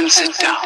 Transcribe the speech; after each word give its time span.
and 0.00 0.10
sit 0.10 0.38
down. 0.38 0.56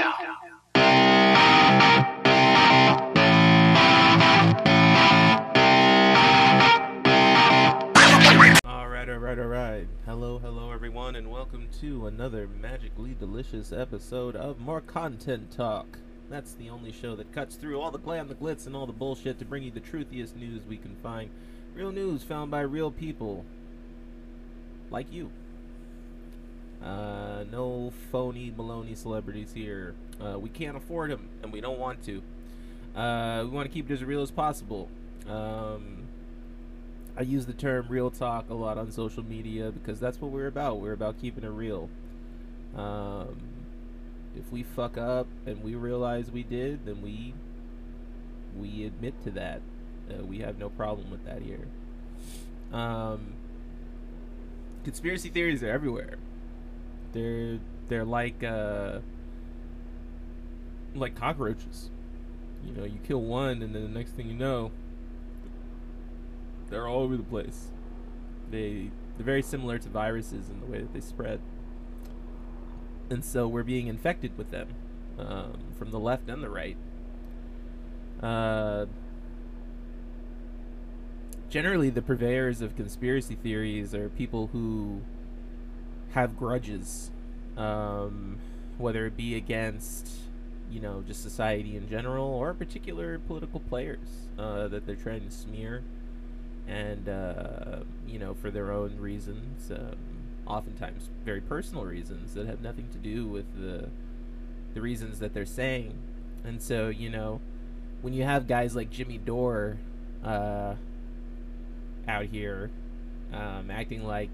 All 8.64 8.88
right, 8.88 9.08
all 9.08 9.18
right, 9.18 9.38
all 9.38 9.46
right. 9.46 9.88
Hello, 10.06 10.38
hello, 10.38 10.70
everyone, 10.70 11.16
and 11.16 11.32
welcome 11.32 11.68
to 11.80 12.06
another 12.06 12.46
magically 12.46 13.16
delicious 13.18 13.72
episode 13.72 14.36
of 14.36 14.60
More 14.60 14.80
Content 14.80 15.50
Talk. 15.50 15.98
That's 16.30 16.54
the 16.54 16.70
only 16.70 16.92
show 16.92 17.16
that 17.16 17.32
cuts 17.32 17.56
through 17.56 17.80
all 17.80 17.90
the 17.90 17.98
glam, 17.98 18.28
the 18.28 18.36
glitz, 18.36 18.66
and 18.66 18.76
all 18.76 18.86
the 18.86 18.92
bullshit 18.92 19.40
to 19.40 19.44
bring 19.44 19.64
you 19.64 19.72
the 19.72 19.80
truthiest 19.80 20.36
news 20.36 20.62
we 20.64 20.76
can 20.76 20.94
find. 21.02 21.30
Real 21.74 21.90
news 21.90 22.22
found 22.22 22.52
by 22.52 22.60
real 22.60 22.92
people. 22.92 23.44
Like 24.92 25.12
you. 25.12 25.32
Uh, 26.84 27.44
no 27.50 27.92
phony 28.12 28.50
baloney 28.50 28.96
celebrities 28.96 29.52
here. 29.54 29.94
Uh, 30.20 30.38
we 30.38 30.50
can't 30.50 30.76
afford 30.76 31.10
them, 31.10 31.28
and 31.42 31.50
we 31.52 31.60
don't 31.60 31.78
want 31.78 32.04
to. 32.04 32.22
Uh, 32.94 33.42
we 33.44 33.50
want 33.50 33.66
to 33.66 33.72
keep 33.72 33.90
it 33.90 33.94
as 33.94 34.04
real 34.04 34.20
as 34.20 34.30
possible. 34.30 34.90
Um, 35.26 36.04
I 37.16 37.22
use 37.22 37.46
the 37.46 37.54
term 37.54 37.86
real 37.88 38.10
talk 38.10 38.50
a 38.50 38.54
lot 38.54 38.76
on 38.76 38.90
social 38.90 39.22
media 39.22 39.70
because 39.70 39.98
that's 39.98 40.20
what 40.20 40.30
we're 40.30 40.46
about. 40.46 40.80
We're 40.80 40.92
about 40.92 41.20
keeping 41.20 41.44
it 41.44 41.48
real. 41.48 41.88
Um, 42.76 43.40
if 44.36 44.50
we 44.52 44.62
fuck 44.62 44.98
up 44.98 45.26
and 45.46 45.62
we 45.62 45.74
realize 45.76 46.30
we 46.30 46.42
did, 46.42 46.84
then 46.86 47.00
we 47.00 47.34
we 48.56 48.84
admit 48.84 49.14
to 49.24 49.30
that. 49.32 49.62
Uh, 50.10 50.24
we 50.24 50.40
have 50.40 50.58
no 50.58 50.68
problem 50.68 51.10
with 51.10 51.24
that 51.24 51.40
here. 51.40 51.66
Um, 52.72 53.34
conspiracy 54.84 55.30
theories 55.30 55.62
are 55.62 55.70
everywhere. 55.70 56.18
They're 57.14 57.60
they're 57.88 58.04
like 58.04 58.42
uh, 58.42 58.98
like 60.94 61.14
cockroaches. 61.14 61.90
You 62.66 62.72
know, 62.72 62.84
you 62.84 62.98
kill 63.06 63.20
one, 63.20 63.62
and 63.62 63.74
then 63.74 63.82
the 63.82 63.88
next 63.88 64.12
thing 64.12 64.28
you 64.28 64.34
know, 64.34 64.72
they're 66.68 66.88
all 66.88 67.02
over 67.02 67.16
the 67.16 67.22
place. 67.22 67.68
They 68.50 68.90
they're 69.16 69.24
very 69.24 69.42
similar 69.42 69.78
to 69.78 69.88
viruses 69.88 70.50
in 70.50 70.60
the 70.60 70.66
way 70.66 70.78
that 70.80 70.92
they 70.92 71.00
spread, 71.00 71.40
and 73.08 73.24
so 73.24 73.46
we're 73.46 73.62
being 73.62 73.86
infected 73.86 74.36
with 74.36 74.50
them 74.50 74.68
um, 75.18 75.58
from 75.78 75.92
the 75.92 76.00
left 76.00 76.28
and 76.28 76.42
the 76.42 76.50
right. 76.50 76.76
Uh, 78.20 78.86
generally, 81.48 81.90
the 81.90 82.02
purveyors 82.02 82.60
of 82.60 82.74
conspiracy 82.74 83.36
theories 83.36 83.94
are 83.94 84.08
people 84.08 84.48
who 84.48 85.02
have 86.14 86.36
grudges, 86.36 87.10
um, 87.56 88.38
whether 88.78 89.06
it 89.06 89.16
be 89.16 89.36
against 89.36 90.08
you 90.70 90.80
know 90.80 91.02
just 91.06 91.22
society 91.22 91.76
in 91.76 91.88
general 91.88 92.26
or 92.26 92.54
particular 92.54 93.18
political 93.18 93.60
players 93.60 94.28
uh, 94.38 94.66
that 94.68 94.86
they're 94.86 94.96
trying 94.96 95.24
to 95.24 95.30
smear 95.30 95.82
and 96.66 97.08
uh, 97.08 97.80
you 98.06 98.18
know 98.18 98.34
for 98.34 98.50
their 98.50 98.72
own 98.72 98.96
reasons, 98.98 99.70
um, 99.70 99.96
oftentimes 100.46 101.10
very 101.24 101.40
personal 101.40 101.84
reasons 101.84 102.34
that 102.34 102.46
have 102.46 102.60
nothing 102.60 102.88
to 102.92 102.98
do 102.98 103.26
with 103.26 103.44
the 103.60 103.88
the 104.72 104.80
reasons 104.80 105.18
that 105.18 105.34
they're 105.34 105.44
saying. 105.44 105.98
And 106.44 106.62
so 106.62 106.88
you 106.88 107.10
know 107.10 107.40
when 108.02 108.12
you 108.12 108.22
have 108.22 108.46
guys 108.46 108.76
like 108.76 108.90
Jimmy 108.90 109.18
Dore 109.18 109.78
uh, 110.24 110.74
out 112.06 112.24
here 112.26 112.70
um, 113.32 113.70
acting 113.70 114.04
like 114.06 114.30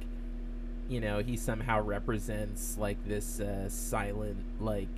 you 0.91 1.01
know 1.01 1.23
he 1.23 1.37
somehow 1.37 1.81
represents 1.81 2.77
like 2.77 2.99
this 3.07 3.41
uh, 3.41 3.69
silent 3.69 4.45
like 4.61 4.89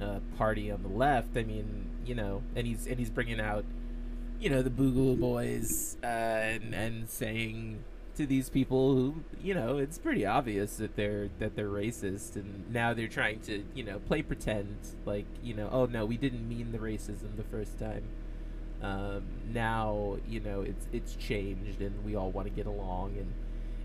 uh, 0.00 0.18
party 0.36 0.70
on 0.70 0.82
the 0.82 0.88
left. 0.88 1.36
I 1.36 1.44
mean 1.44 1.90
you 2.04 2.14
know, 2.14 2.42
and 2.56 2.66
he's 2.66 2.86
and 2.86 2.98
he's 2.98 3.10
bringing 3.10 3.40
out 3.40 3.64
you 4.40 4.50
know 4.50 4.62
the 4.62 4.70
Boogaloo 4.70 5.20
Boys 5.20 5.96
uh, 6.02 6.06
and 6.06 6.74
and 6.74 7.08
saying 7.08 7.84
to 8.16 8.26
these 8.26 8.50
people 8.50 8.94
who 8.94 9.14
you 9.40 9.54
know 9.54 9.78
it's 9.78 9.98
pretty 9.98 10.26
obvious 10.26 10.76
that 10.76 10.96
they're 10.96 11.28
that 11.38 11.54
they're 11.54 11.68
racist 11.68 12.36
and 12.36 12.70
now 12.70 12.92
they're 12.92 13.08
trying 13.08 13.40
to 13.40 13.64
you 13.74 13.84
know 13.84 13.98
play 14.00 14.20
pretend 14.20 14.76
like 15.06 15.26
you 15.42 15.54
know 15.54 15.68
oh 15.72 15.86
no 15.86 16.04
we 16.04 16.16
didn't 16.16 16.46
mean 16.46 16.72
the 16.72 16.78
racism 16.78 17.36
the 17.36 17.44
first 17.44 17.78
time 17.78 18.02
um, 18.82 19.22
now 19.52 20.16
you 20.28 20.40
know 20.40 20.60
it's 20.60 20.86
it's 20.92 21.14
changed 21.14 21.80
and 21.80 22.04
we 22.04 22.14
all 22.16 22.30
want 22.30 22.46
to 22.46 22.52
get 22.52 22.66
along 22.66 23.16
and 23.16 23.32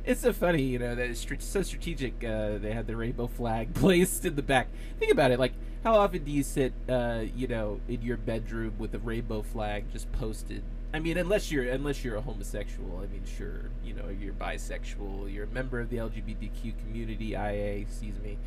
it's 0.07 0.21
so 0.21 0.33
funny 0.33 0.63
you 0.63 0.79
know 0.79 0.95
that 0.95 1.09
it's 1.09 1.27
so 1.39 1.61
strategic 1.61 2.23
uh, 2.23 2.57
they 2.57 2.71
had 2.71 2.87
the 2.87 2.95
rainbow 2.95 3.27
flag 3.27 3.73
placed 3.75 4.25
in 4.25 4.35
the 4.35 4.41
back 4.41 4.67
think 4.99 5.11
about 5.11 5.31
it 5.31 5.39
like 5.39 5.53
how 5.83 5.95
often 5.95 6.23
do 6.23 6.31
you 6.31 6.43
sit 6.43 6.73
uh, 6.89 7.23
you 7.35 7.47
know 7.47 7.79
in 7.87 8.01
your 8.01 8.17
bedroom 8.17 8.73
with 8.79 8.95
a 8.95 8.99
rainbow 8.99 9.41
flag 9.41 9.83
just 9.91 10.11
posted 10.13 10.63
I 10.93 10.99
mean, 10.99 11.17
unless 11.17 11.51
you're 11.51 11.69
unless 11.69 12.03
you're 12.03 12.15
a 12.15 12.21
homosexual, 12.21 12.99
I 13.03 13.11
mean, 13.11 13.23
sure, 13.37 13.69
you 13.83 13.93
know, 13.93 14.07
you're 14.07 14.33
bisexual, 14.33 15.31
you're 15.31 15.43
a 15.43 15.49
member 15.49 15.81
of 15.81 15.89
the 15.89 15.97
LGBTQ 15.97 16.79
community. 16.79 17.33
IA, 17.33 17.75
excuse 17.75 18.17
me. 18.19 18.37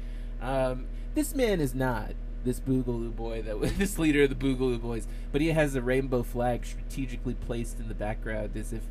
Um, 0.41 0.87
this 1.15 1.35
man 1.35 1.61
is 1.61 1.75
not 1.75 2.13
this 2.45 2.59
Boogaloo 2.59 3.15
boy 3.15 3.43
that 3.43 3.61
this 3.79 3.99
leader 3.99 4.23
of 4.23 4.31
the 4.31 4.35
Boogaloo 4.35 4.81
boys, 4.81 5.07
but 5.33 5.41
he 5.41 5.49
has 5.49 5.75
a 5.75 5.83
rainbow 5.83 6.23
flag 6.23 6.65
strategically 6.65 7.35
placed 7.35 7.79
in 7.79 7.89
the 7.89 7.95
background 7.95 8.57
as 8.57 8.73
if, 8.73 8.83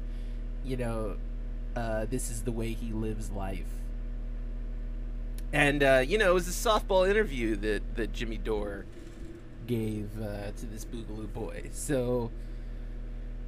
you 0.64 0.78
know, 0.78 1.18
uh, 1.76 2.06
this 2.06 2.30
is 2.30 2.44
the 2.44 2.52
way 2.52 2.74
he 2.74 2.92
lives 2.92 3.32
life. 3.32 3.68
And 5.52 5.82
uh, 5.82 6.04
you 6.06 6.18
know, 6.18 6.32
it 6.32 6.34
was 6.34 6.48
a 6.48 6.70
softball 6.70 7.10
interview 7.10 7.56
that 7.58 7.96
that 7.96 8.14
Jimmy 8.14 8.38
Dore 8.38 8.86
gave 9.68 10.10
uh, 10.22 10.52
to 10.52 10.66
this 10.66 10.86
Boogaloo 10.86 11.32
boy. 11.34 11.70
So 11.74 12.32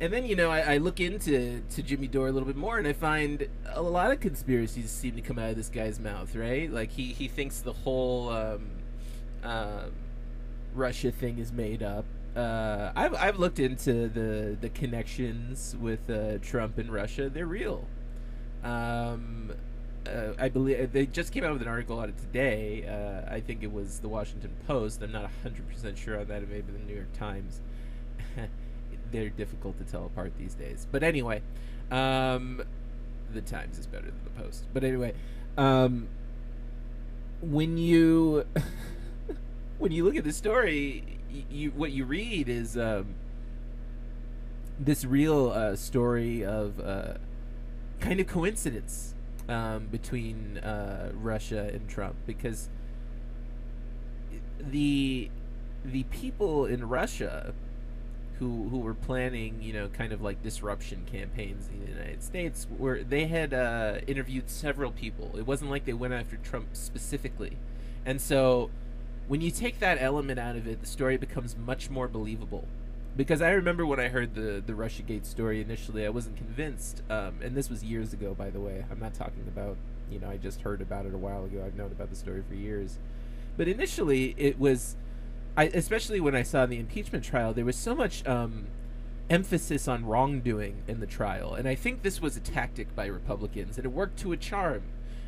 and 0.02 0.12
then 0.12 0.26
you 0.26 0.36
know 0.36 0.50
I, 0.50 0.74
I, 0.74 0.78
look 0.78 1.00
into 1.00 1.62
to 1.70 1.84
Jimmy 1.84 2.08
Dore 2.08 2.28
a 2.28 2.32
little 2.32 2.48
bit 2.48 2.56
more, 2.56 2.80
and 2.80 2.88
I 2.88 2.94
find 2.94 3.48
a 3.68 3.84
lot 3.84 4.12
of 4.12 4.20
conspiracies 4.20 4.90
seem 4.90 5.16
to 5.16 5.22
come 5.22 5.38
out 5.38 5.52
of 5.52 5.56
this 5.56 5.70
guy's 5.70 6.00
mouth, 6.00 6.36
right? 6.36 6.70
Like 6.72 6.90
he 6.90 7.14
he 7.14 7.28
thinks 7.28 7.60
the 7.62 7.72
whole 7.72 8.30
um, 8.30 8.72
uh, 9.44 9.86
Russia 10.74 11.12
thing 11.12 11.38
is 11.38 11.52
made 11.52 11.84
up. 11.84 12.06
Uh, 12.36 12.92
I've 12.96 13.14
I've 13.14 13.38
looked 13.38 13.60
into 13.60 14.08
the 14.10 14.58
the 14.60 14.70
connections 14.70 15.76
with 15.80 16.10
uh, 16.10 16.40
Trump 16.40 16.80
and 16.80 16.92
Russia; 16.92 17.30
they're 17.30 17.46
real. 17.46 17.86
Um, 18.64 19.54
uh, 20.08 20.34
I 20.40 20.50
believe 20.50 20.92
they 20.92 21.06
just 21.06 21.32
came 21.32 21.44
out 21.44 21.54
with 21.54 21.62
an 21.62 21.68
article 21.68 22.00
on 22.00 22.10
it 22.10 22.18
today. 22.18 22.86
Uh, 22.88 23.34
I 23.34 23.40
think 23.40 23.64
it 23.64 23.72
was 23.72 24.00
the 24.00 24.08
Washington 24.08 24.52
Post. 24.68 25.02
I'm 25.02 25.12
not 25.12 25.30
hundred 25.44 25.70
percent 25.70 25.98
sure 25.98 26.20
on 26.20 26.28
that. 26.28 26.44
It 26.44 26.50
may 26.50 26.62
the 26.62 26.72
New 26.88 26.96
York 26.96 27.14
Times. 27.18 27.62
they're 29.12 29.30
difficult 29.30 29.78
to 29.78 29.84
tell 29.84 30.06
apart 30.06 30.34
these 30.38 30.54
days. 30.54 30.88
But 30.92 31.04
anyway, 31.04 31.42
um, 31.92 32.64
the 33.34 33.42
Times 33.42 33.78
is 33.78 33.86
better 33.86 34.06
than 34.06 34.24
the 34.24 34.42
Post. 34.42 34.66
But 34.74 34.84
anyway, 34.84 35.14
um, 35.58 36.08
when 37.42 37.78
you 37.78 38.46
when 39.78 39.92
you 39.92 40.04
look 40.04 40.16
at 40.16 40.24
the 40.24 40.34
story, 40.34 41.20
you 41.50 41.72
what 41.72 41.92
you 41.92 42.06
read 42.06 42.50
is 42.50 42.78
um, 42.78 43.16
this 44.80 45.06
real 45.06 45.52
uh, 45.52 45.76
story 45.76 46.44
of 46.44 46.80
uh, 46.80 47.14
kind 48.02 48.20
of 48.20 48.28
coincidence 48.28 49.16
um, 49.48 49.88
between 49.88 50.58
uh, 50.58 51.12
Russia 51.14 51.70
and 51.74 51.88
Trump 51.88 52.16
because 52.26 52.70
the 54.60 55.30
the 55.84 56.04
people 56.04 56.66
in 56.66 56.88
Russia 56.88 57.54
who 58.40 58.70
who 58.70 58.80
were 58.80 58.94
planning, 58.94 59.62
you 59.62 59.72
know, 59.72 59.88
kind 59.88 60.12
of 60.12 60.22
like 60.22 60.42
disruption 60.42 61.06
campaigns 61.06 61.68
in 61.68 61.80
the 61.86 61.92
United 61.92 62.24
States, 62.24 62.68
were 62.78 63.04
they 63.04 63.28
had 63.28 63.54
uh, 63.54 64.00
interviewed 64.08 64.50
several 64.50 64.92
people. 64.92 65.32
It 65.38 65.46
wasn't 65.46 65.70
like 65.70 65.86
they 65.86 65.94
went 65.94 66.14
after 66.14 66.38
Trump 66.38 66.70
specifically, 66.74 67.58
and 68.06 68.20
so 68.20 68.72
when 69.28 69.42
you 69.42 69.52
take 69.52 69.80
that 69.80 70.02
element 70.02 70.40
out 70.40 70.56
of 70.56 70.68
it, 70.68 70.82
the 70.82 70.88
story 70.88 71.18
becomes 71.18 71.56
much 71.56 71.90
more 71.90 72.08
believable. 72.08 72.68
Because 73.16 73.42
I 73.42 73.52
remember 73.52 73.86
when 73.86 74.00
I 74.00 74.08
heard 74.08 74.36
the 74.36 74.64
the 74.66 74.74
RussiaGate 74.74 75.26
story 75.26 75.62
initially, 75.62 76.06
I 76.06 76.10
wasn't 76.10 76.38
convinced, 76.38 77.02
um, 77.10 77.36
and 77.44 77.56
this 77.56 77.70
was 77.70 77.84
years 77.84 78.14
ago, 78.14 78.34
by 78.34 78.50
the 78.50 78.60
way. 78.60 78.86
I'm 78.90 79.00
not 79.00 79.14
talking 79.14 79.44
about 79.48 79.78
you 80.10 80.20
know 80.20 80.30
I 80.30 80.38
just 80.38 80.62
heard 80.62 80.82
about 80.82 81.06
it 81.06 81.14
a 81.14 81.18
while 81.18 81.44
ago. 81.44 81.64
I've 81.66 81.76
known 81.76 81.92
about 81.92 82.10
the 82.10 82.16
story 82.16 82.44
for 82.48 82.56
years, 82.56 83.00
but 83.58 83.68
initially 83.68 84.34
it 84.38 84.58
was 84.60 84.96
I, 85.58 85.66
especially 85.66 86.20
when 86.22 86.36
I 86.36 86.44
saw 86.44 86.66
the 86.66 86.80
impeachment 86.80 87.26
trial, 87.26 87.54
there 87.54 87.66
was 87.66 87.76
so 87.76 87.94
much 87.94 88.26
um, 88.26 88.68
emphasis 89.30 89.88
on 89.88 90.06
wrongdoing 90.06 90.84
in 90.88 91.02
the 91.02 91.08
trial, 91.08 91.54
and 91.54 91.68
I 91.68 91.76
think 91.76 92.04
this 92.04 92.22
was 92.22 92.38
a 92.38 92.40
tactic 92.40 92.96
by 92.96 93.06
Republicans, 93.08 93.78
and 93.78 93.86
it 93.86 93.90
worked 93.90 94.18
to 94.20 94.32
a 94.32 94.38
charm, 94.38 94.84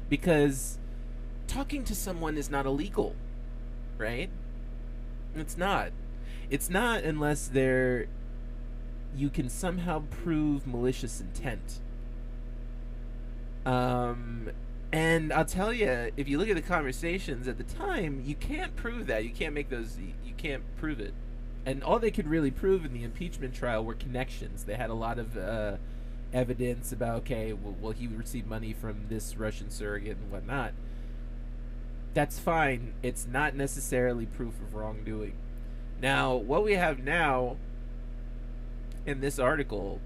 because 0.10 0.78
talking 1.48 1.84
to 1.84 1.96
someone 1.96 2.38
is 2.38 2.50
not 2.50 2.66
illegal, 2.66 3.16
right? 3.98 4.30
It's 5.36 5.58
not. 5.58 5.92
It's 6.50 6.70
not 6.70 7.04
unless 7.04 7.48
they're 7.48 8.08
you 9.16 9.30
can 9.30 9.50
somehow 9.50 10.04
prove 10.10 10.66
malicious 10.66 11.22
intent. 11.22 11.80
Um, 13.66 14.50
And 14.92 15.34
I'll 15.34 15.44
tell 15.46 15.74
you, 15.74 16.12
if 16.18 16.28
you 16.28 16.38
look 16.38 16.50
at 16.50 16.56
the 16.56 16.62
conversations 16.62 17.48
at 17.48 17.58
the 17.58 17.64
time, 17.64 18.22
you 18.24 18.36
can't 18.36 18.76
prove 18.76 19.08
that. 19.08 19.24
You 19.24 19.32
can't 19.32 19.56
make 19.56 19.70
those. 19.70 19.98
You 20.24 20.34
can't 20.38 20.64
prove 20.78 21.00
it. 21.00 21.16
And 21.66 21.82
all 21.84 21.98
they 21.98 22.12
could 22.12 22.28
really 22.28 22.52
prove 22.52 22.86
in 22.86 22.94
the 22.94 23.04
impeachment 23.04 23.56
trial 23.56 23.84
were 23.84 23.96
connections. 23.96 24.66
They 24.66 24.76
had 24.76 24.92
a 24.92 24.94
lot 24.94 25.18
of 25.18 25.36
uh, 25.36 25.78
evidence 26.32 26.92
about 26.92 27.20
okay, 27.22 27.54
well, 27.54 27.76
well, 27.82 27.92
he 27.92 28.06
received 28.06 28.46
money 28.46 28.74
from 28.74 29.06
this 29.10 29.36
Russian 29.36 29.72
surrogate 29.72 30.18
and 30.18 30.32
whatnot. 30.32 30.74
That's 32.14 32.38
fine. 32.38 32.94
It's 33.02 33.26
not 33.26 33.56
necessarily 33.56 34.28
proof 34.28 34.54
of 34.62 34.76
wrongdoing. 34.76 35.34
Now, 36.04 36.36
what 36.36 36.66
we 36.66 36.74
have 36.74 37.00
now 37.00 37.56
in 39.06 39.22
this 39.22 39.40
article 39.40 40.02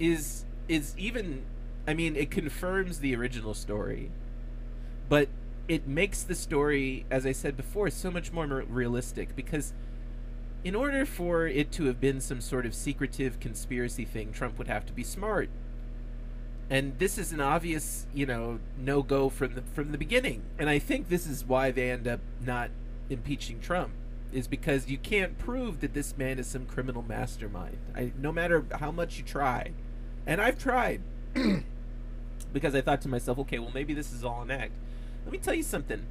is 0.00 0.44
is 0.66 0.92
even 0.98 1.44
I 1.86 1.94
mean, 1.94 2.16
it 2.16 2.32
confirms 2.32 2.98
the 2.98 3.14
original 3.14 3.54
story, 3.54 4.10
but 5.08 5.28
it 5.68 5.86
makes 5.86 6.22
the 6.22 6.34
story, 6.34 7.06
as 7.10 7.24
I 7.24 7.32
said 7.32 7.56
before, 7.56 7.90
so 7.90 8.10
much 8.10 8.32
more 8.32 8.46
realistic 8.46 9.36
because 9.36 9.72
in 10.64 10.74
order 10.74 11.06
for 11.06 11.46
it 11.46 11.70
to 11.72 11.84
have 11.84 12.00
been 12.00 12.20
some 12.20 12.40
sort 12.40 12.66
of 12.66 12.74
secretive 12.74 13.38
conspiracy 13.38 14.04
thing, 14.04 14.32
Trump 14.32 14.58
would 14.58 14.66
have 14.66 14.84
to 14.86 14.92
be 14.92 15.04
smart. 15.04 15.48
And 16.68 16.98
this 16.98 17.18
is 17.18 17.30
an 17.30 17.40
obvious, 17.40 18.06
you 18.12 18.26
know, 18.26 18.58
no 18.76 19.02
go 19.04 19.28
from 19.28 19.54
the 19.54 19.62
from 19.62 19.92
the 19.92 19.98
beginning. 19.98 20.42
And 20.58 20.68
I 20.68 20.80
think 20.80 21.08
this 21.08 21.24
is 21.24 21.44
why 21.44 21.70
they 21.70 21.92
end 21.92 22.08
up 22.08 22.18
not 22.44 22.70
impeaching 23.08 23.60
Trump 23.60 23.92
is 24.34 24.48
because 24.48 24.88
you 24.88 24.98
can't 24.98 25.38
prove 25.38 25.80
that 25.80 25.94
this 25.94 26.18
man 26.18 26.38
is 26.38 26.48
some 26.48 26.66
criminal 26.66 27.02
mastermind. 27.02 27.78
I, 27.94 28.12
no 28.18 28.32
matter 28.32 28.64
how 28.80 28.90
much 28.90 29.16
you 29.16 29.24
try, 29.24 29.70
and 30.26 30.40
I've 30.40 30.58
tried, 30.58 31.00
because 32.52 32.74
I 32.74 32.80
thought 32.80 33.00
to 33.02 33.08
myself, 33.08 33.38
okay, 33.38 33.58
well 33.58 33.70
maybe 33.72 33.94
this 33.94 34.12
is 34.12 34.24
all 34.24 34.42
an 34.42 34.50
act. 34.50 34.72
Let 35.24 35.32
me 35.32 35.38
tell 35.38 35.54
you 35.54 35.62
something. 35.62 36.04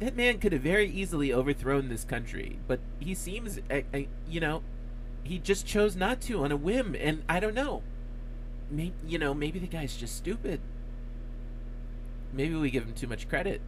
That 0.00 0.16
man 0.16 0.38
could 0.38 0.52
have 0.52 0.62
very 0.62 0.90
easily 0.90 1.32
overthrown 1.32 1.88
this 1.88 2.04
country, 2.04 2.58
but 2.66 2.80
he 2.98 3.14
seems, 3.14 3.60
you 4.28 4.40
know, 4.40 4.62
he 5.22 5.38
just 5.38 5.66
chose 5.66 5.96
not 5.96 6.20
to 6.22 6.44
on 6.44 6.52
a 6.52 6.56
whim, 6.56 6.96
and 6.98 7.22
I 7.28 7.40
don't 7.40 7.54
know. 7.54 7.82
Maybe, 8.70 8.94
you 9.06 9.18
know, 9.18 9.34
maybe 9.34 9.58
the 9.58 9.66
guy's 9.66 9.96
just 9.96 10.16
stupid. 10.16 10.60
Maybe 12.32 12.54
we 12.54 12.70
give 12.70 12.84
him 12.84 12.94
too 12.94 13.06
much 13.06 13.28
credit. 13.28 13.60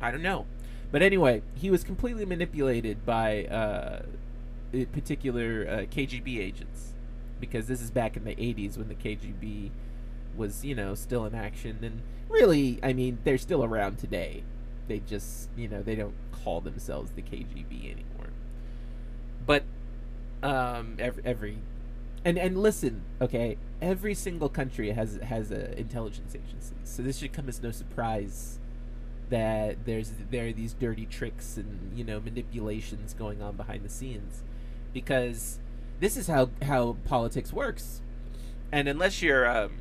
I 0.00 0.10
don't 0.10 0.22
know. 0.22 0.46
But 0.90 1.02
anyway, 1.02 1.42
he 1.54 1.70
was 1.70 1.84
completely 1.84 2.24
manipulated 2.24 3.06
by 3.06 3.44
uh, 3.44 4.02
particular 4.92 5.66
uh, 5.68 5.74
KGB 5.86 6.38
agents 6.38 6.94
because 7.38 7.68
this 7.68 7.80
is 7.80 7.90
back 7.90 8.16
in 8.16 8.24
the 8.24 8.34
80s 8.34 8.76
when 8.76 8.88
the 8.88 8.94
KGB 8.94 9.70
was, 10.36 10.64
you 10.64 10.74
know, 10.74 10.94
still 10.94 11.24
in 11.24 11.34
action. 11.34 11.78
And 11.82 12.02
really, 12.28 12.78
I 12.82 12.92
mean, 12.92 13.18
they're 13.24 13.38
still 13.38 13.64
around 13.64 13.98
today. 13.98 14.42
They 14.88 15.00
just, 15.00 15.48
you 15.56 15.68
know, 15.68 15.82
they 15.82 15.94
don't 15.94 16.14
call 16.32 16.60
themselves 16.60 17.12
the 17.12 17.22
KGB 17.22 17.84
anymore. 17.84 18.30
But 19.46 19.62
um, 20.42 20.96
every, 20.98 21.22
every 21.24 21.58
and 22.24 22.38
and 22.38 22.58
listen, 22.58 23.02
okay, 23.20 23.56
every 23.80 24.14
single 24.14 24.48
country 24.48 24.90
has 24.90 25.18
has 25.22 25.50
a 25.50 25.78
intelligence 25.78 26.34
agency, 26.34 26.74
so 26.84 27.02
this 27.02 27.18
should 27.18 27.32
come 27.32 27.48
as 27.48 27.62
no 27.62 27.70
surprise 27.70 28.58
that 29.30 29.84
there's 29.86 30.12
there 30.30 30.48
are 30.48 30.52
these 30.52 30.74
dirty 30.74 31.06
tricks 31.06 31.56
and 31.56 31.96
you 31.96 32.04
know 32.04 32.20
manipulations 32.20 33.14
going 33.14 33.42
on 33.42 33.56
behind 33.56 33.84
the 33.84 33.88
scenes. 33.88 34.42
Because 34.92 35.58
this 36.00 36.16
is 36.16 36.26
how 36.26 36.50
how 36.62 36.96
politics 37.04 37.52
works. 37.52 38.02
And 38.72 38.88
unless 38.88 39.22
you're 39.22 39.48
um, 39.48 39.78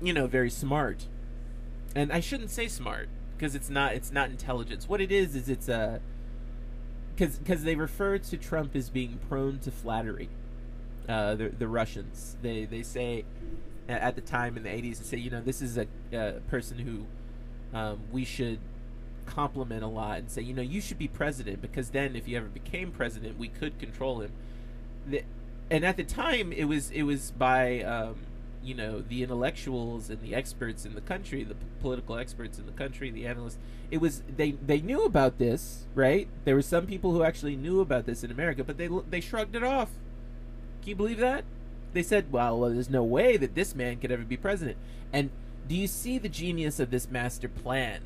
you 0.00 0.12
know 0.12 0.26
very 0.26 0.50
smart 0.50 1.06
and 1.96 2.12
i 2.12 2.20
shouldn't 2.20 2.50
say 2.50 2.68
smart 2.68 3.08
because 3.38 3.54
it's 3.54 3.70
not 3.70 3.94
it's 3.94 4.10
not 4.10 4.30
intelligence. 4.30 4.88
What 4.88 5.00
it 5.00 5.12
is 5.12 5.36
is 5.36 5.48
it's 5.48 5.68
a 5.68 6.00
because 7.14 7.38
because 7.38 7.62
they 7.62 7.76
refer 7.76 8.18
to 8.18 8.36
trump 8.36 8.74
as 8.74 8.90
being 8.90 9.18
prone 9.28 9.60
to 9.60 9.70
flattery. 9.70 10.28
Uh, 11.08 11.34
the, 11.36 11.48
the 11.48 11.68
russians. 11.68 12.36
They 12.42 12.64
they 12.64 12.82
say 12.82 13.24
at 13.88 14.14
the 14.14 14.20
time 14.20 14.56
in 14.58 14.64
the 14.64 14.68
80s 14.68 14.98
they 14.98 15.04
say 15.04 15.16
you 15.16 15.30
know 15.30 15.40
this 15.40 15.62
is 15.62 15.78
a, 15.78 15.86
a 16.12 16.40
person 16.48 16.78
who 16.78 17.06
um, 17.72 18.00
we 18.12 18.24
should 18.24 18.58
compliment 19.26 19.82
a 19.82 19.88
lot 19.88 20.18
and 20.18 20.30
say, 20.30 20.42
you 20.42 20.54
know, 20.54 20.62
you 20.62 20.80
should 20.80 20.98
be 20.98 21.08
president 21.08 21.60
because 21.60 21.90
then 21.90 22.16
if 22.16 22.26
you 22.26 22.36
ever 22.36 22.46
became 22.46 22.90
president, 22.90 23.38
we 23.38 23.48
could 23.48 23.78
control 23.78 24.20
him. 24.20 24.32
The, 25.06 25.22
and 25.70 25.84
at 25.84 25.96
the 25.96 26.04
time, 26.04 26.52
it 26.52 26.64
was 26.64 26.90
it 26.90 27.02
was 27.02 27.30
by 27.32 27.82
um, 27.82 28.16
you 28.62 28.74
know 28.74 29.00
the 29.00 29.22
intellectuals 29.22 30.10
and 30.10 30.20
the 30.22 30.34
experts 30.34 30.84
in 30.86 30.94
the 30.94 31.00
country, 31.00 31.44
the 31.44 31.54
p- 31.54 31.66
political 31.80 32.16
experts 32.16 32.58
in 32.58 32.66
the 32.66 32.72
country, 32.72 33.10
the 33.10 33.26
analysts. 33.26 33.58
It 33.90 33.98
was 33.98 34.22
they 34.34 34.52
they 34.52 34.80
knew 34.80 35.04
about 35.04 35.38
this, 35.38 35.86
right? 35.94 36.28
There 36.44 36.54
were 36.54 36.62
some 36.62 36.86
people 36.86 37.12
who 37.12 37.22
actually 37.22 37.56
knew 37.56 37.80
about 37.80 38.06
this 38.06 38.24
in 38.24 38.30
America, 38.30 38.64
but 38.64 38.78
they 38.78 38.88
they 39.10 39.20
shrugged 39.20 39.54
it 39.54 39.62
off. 39.62 39.90
Can 40.80 40.90
you 40.90 40.96
believe 40.96 41.18
that? 41.18 41.44
They 41.92 42.02
said, 42.02 42.32
"Well, 42.32 42.58
well 42.58 42.70
there's 42.70 42.90
no 42.90 43.04
way 43.04 43.36
that 43.36 43.54
this 43.54 43.74
man 43.74 43.98
could 43.98 44.10
ever 44.10 44.24
be 44.24 44.36
president," 44.36 44.78
and 45.12 45.30
do 45.68 45.76
you 45.76 45.86
see 45.86 46.18
the 46.18 46.28
genius 46.28 46.80
of 46.80 46.90
this 46.90 47.10
master 47.10 47.48
plan? 47.48 48.00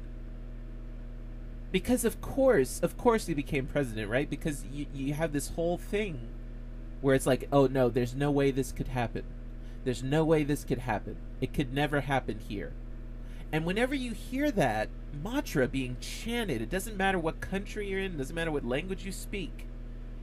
Because 1.71 2.05
of 2.05 2.21
course, 2.21 2.81
of 2.81 2.99
course 2.99 3.27
he 3.27 3.35
became 3.35 3.67
president, 3.67 4.11
right? 4.11 4.29
Because 4.29 4.65
you, 4.71 4.87
you 4.93 5.15
have 5.15 5.33
this 5.33 5.51
whole 5.51 5.79
thing 5.79 6.29
where 7.01 7.15
it's 7.15 7.27
like, 7.27 7.49
oh 7.53 7.67
no, 7.67 7.89
there's 7.89 8.15
no 8.15 8.31
way 8.31 8.51
this 8.51 8.73
could 8.73 8.89
happen. 8.89 9.25
There's 9.85 10.03
no 10.03 10.25
way 10.25 10.45
this 10.45 10.65
could 10.65 10.79
happen. 10.79 11.17
It 11.41 11.55
could 11.55 11.73
never 11.73 12.03
happen 12.03 12.41
here. 12.47 12.73
And 13.53 13.65
whenever 13.65 13.95
you 13.95 14.13
hear 14.13 14.51
that 14.51 14.89
mantra 15.23 15.69
being 15.69 15.97
chanted, 16.01 16.63
it 16.63 16.71
doesn't 16.71 16.97
matter 16.97 17.19
what 17.19 17.41
country 17.41 17.89
you're 17.89 18.01
in, 18.01 18.17
doesn't 18.17 18.35
matter 18.35 18.51
what 18.51 18.65
language 18.65 19.05
you 19.05 19.13
speak, 19.13 19.67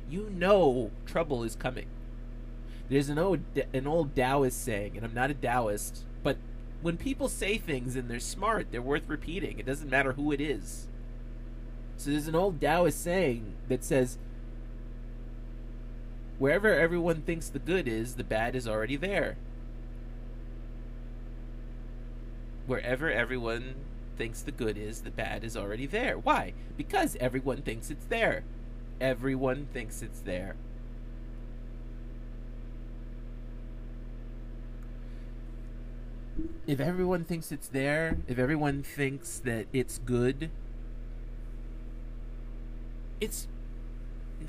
you 0.09 0.30
know 0.31 0.92
trouble 1.06 1.44
is 1.44 1.56
coming. 1.56 1.85
There's 2.89 3.09
an 3.09 3.19
old 3.19 3.42
an 3.74 3.85
old 3.85 4.15
Taoist 4.15 4.63
saying, 4.63 4.97
and 4.97 5.06
I'm 5.06 5.13
not 5.13 5.30
a 5.30 5.35
Taoist, 5.35 6.06
but 6.24 6.38
when 6.81 6.98
people 6.98 7.28
say 7.28 7.58
things 7.58 7.96
and 7.96 8.10
they're 8.10 8.20
smart, 8.20 8.68
they're 8.72 8.81
worth 8.81 9.08
repeating. 9.08 9.60
It 9.60 9.66
doesn't 9.66 9.90
matter 9.90 10.14
who 10.14 10.31
it 10.31 10.40
is. 10.40 10.88
So 11.98 12.12
there's 12.12 12.28
an 12.28 12.36
old 12.36 12.62
Taoist 12.62 13.04
saying 13.04 13.54
that 13.68 13.83
says, 13.83 14.18
wherever 16.38 16.74
everyone 16.74 17.21
thinks 17.21 17.50
the 17.50 17.59
good 17.59 17.88
is, 17.88 18.16
the 18.16 18.24
bad 18.24 18.56
is 18.56 18.68
already 18.68 18.95
there. 18.95 19.38
Wherever 22.66 23.12
everyone 23.12 23.76
thinks 24.18 24.42
the 24.42 24.52
good 24.52 24.78
is, 24.78 25.02
the 25.02 25.12
bad 25.12 25.44
is 25.44 25.57
already 25.57 25.86
there. 25.86 26.18
Why? 26.18 26.54
Because 26.78 27.18
everyone 27.19 27.62
thinks 27.64 27.90
it's 27.90 28.06
there. 28.06 28.44
Everyone 29.02 29.68
thinks 29.74 30.02
it's 30.02 30.21
there. 30.21 30.56
If 36.68 36.80
everyone 36.80 37.24
thinks 37.24 37.52
it's 37.52 37.68
there, 37.68 38.18
if 38.28 38.38
everyone 38.38 38.84
thinks 38.84 39.40
that 39.40 39.68
it's 39.74 39.98
good, 40.00 40.52
it's 43.19 43.48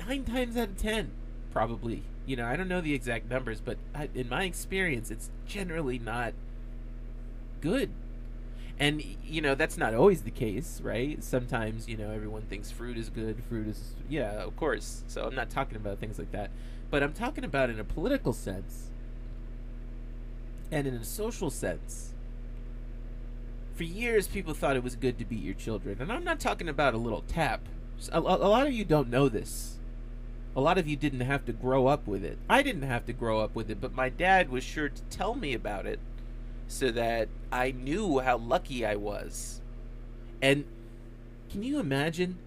nine 0.07 0.23
times 0.23 0.57
out 0.57 0.69
of 0.69 0.77
ten, 0.77 1.11
probably. 1.51 2.03
You 2.25 2.35
know, 2.35 2.45
I 2.45 2.55
don't 2.55 2.67
know 2.67 2.81
the 2.81 2.93
exact 2.93 3.29
numbers, 3.29 3.59
but 3.59 3.77
I, 3.95 4.09
in 4.13 4.29
my 4.29 4.43
experience, 4.43 5.09
it's 5.09 5.29
generally 5.47 5.99
not 5.99 6.33
good. 7.59 7.89
And 8.79 9.03
you 9.23 9.41
know 9.41 9.53
that's 9.53 9.77
not 9.77 9.93
always 9.93 10.23
the 10.23 10.31
case, 10.31 10.81
right? 10.83 11.23
Sometimes 11.23 11.87
you 11.87 11.97
know 11.97 12.11
everyone 12.11 12.43
thinks 12.43 12.71
fruit 12.71 12.97
is 12.97 13.09
good, 13.09 13.43
fruit 13.47 13.67
is 13.67 13.95
yeah, 14.09 14.43
of 14.43 14.55
course. 14.55 15.03
So 15.07 15.23
I'm 15.23 15.35
not 15.35 15.49
talking 15.49 15.75
about 15.75 15.99
things 15.99 16.17
like 16.17 16.31
that, 16.31 16.49
but 16.89 17.03
I'm 17.03 17.13
talking 17.13 17.43
about 17.43 17.69
in 17.69 17.79
a 17.79 17.83
political 17.83 18.33
sense 18.33 18.90
and 20.71 20.87
in 20.87 20.93
a 20.95 21.03
social 21.03 21.49
sense. 21.49 22.13
For 23.75 23.83
years, 23.83 24.27
people 24.27 24.53
thought 24.53 24.75
it 24.75 24.83
was 24.83 24.95
good 24.95 25.17
to 25.19 25.25
beat 25.25 25.43
your 25.43 25.53
children. 25.53 25.97
And 25.99 26.11
I'm 26.11 26.23
not 26.23 26.39
talking 26.39 26.69
about 26.69 26.93
a 26.93 26.97
little 26.97 27.23
tap. 27.27 27.61
A, 28.11 28.19
a, 28.19 28.21
lot 28.21 28.67
of 28.67 28.73
you 28.73 28.85
don't 28.85 29.09
know 29.09 29.29
this. 29.29 29.77
A 30.55 30.61
lot 30.61 30.77
of 30.77 30.87
you 30.87 30.95
didn't 30.95 31.21
have 31.21 31.45
to 31.45 31.53
grow 31.53 31.87
up 31.87 32.07
with 32.07 32.23
it. 32.23 32.37
I 32.49 32.61
didn't 32.61 32.83
have 32.83 33.05
to 33.05 33.13
grow 33.13 33.39
up 33.39 33.55
with 33.55 33.69
it, 33.69 33.79
but 33.79 33.93
my 33.93 34.09
dad 34.09 34.49
was 34.49 34.63
sure 34.63 34.89
to 34.89 35.01
tell 35.03 35.35
me 35.35 35.53
about 35.53 35.85
it 35.85 35.99
so 36.67 36.91
that 36.91 37.29
I 37.51 37.71
knew 37.71 38.19
how 38.19 38.37
lucky 38.37 38.85
I 38.85 38.95
was. 38.95 39.61
And 40.41 40.65
can 41.49 41.63
you 41.63 41.79
imagine 41.79 42.37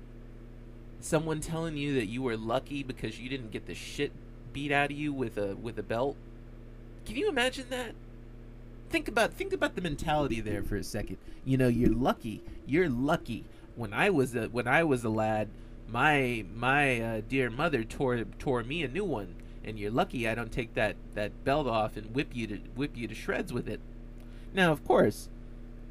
someone 1.01 1.41
telling 1.41 1.77
you 1.77 1.95
that 1.95 2.07
you 2.07 2.23
were 2.23 2.37
lucky 2.37 2.83
because 2.83 3.21
you 3.21 3.29
didn't 3.29 3.51
get 3.51 3.67
the 3.67 3.75
shit 3.75 4.13
beat 4.53 4.73
out 4.73 4.91
of 4.91 4.97
you 4.97 5.13
with 5.13 5.37
a 5.37 5.55
with 5.57 5.79
a 5.79 5.83
belt? 5.83 6.17
Can 7.05 7.17
you 7.17 7.29
imagine 7.29 7.67
that? 7.71 7.95
Think 8.95 9.09
about 9.09 9.33
think 9.33 9.53
about 9.53 9.75
the 9.75 9.81
mentality 9.81 10.41
there 10.41 10.63
for 10.63 10.77
a 10.77 10.85
second. 10.85 11.17
You 11.45 11.57
know, 11.57 11.67
you're 11.67 11.93
lucky. 11.93 12.43
You're 12.65 12.89
lucky. 12.89 13.45
When 13.75 13.93
I 13.93 14.09
was 14.11 14.37
a 14.37 14.45
when 14.45 14.69
I 14.69 14.85
was 14.85 15.03
a 15.03 15.09
lad, 15.09 15.49
my 15.89 16.45
my 16.55 17.01
uh, 17.01 17.21
dear 17.29 17.51
mother 17.51 17.83
tore 17.83 18.23
tore 18.39 18.63
me 18.63 18.85
a 18.85 18.89
new 18.89 19.05
one, 19.05 19.35
and 19.65 19.81
you're 19.81 19.91
lucky 19.91 20.29
I 20.29 20.37
don't 20.37 20.53
take 20.53 20.75
that 20.75 20.95
that 21.15 21.45
belt 21.45 21.67
off 21.67 21.97
and 21.97 22.15
whip 22.15 22.29
you 22.35 22.47
to 22.47 22.59
whip 22.77 22.97
you 22.97 23.09
to 23.09 23.17
shreds 23.17 23.53
with 23.53 23.69
it. 23.69 23.81
Now, 24.55 24.71
of 24.71 24.85
course, 24.85 25.29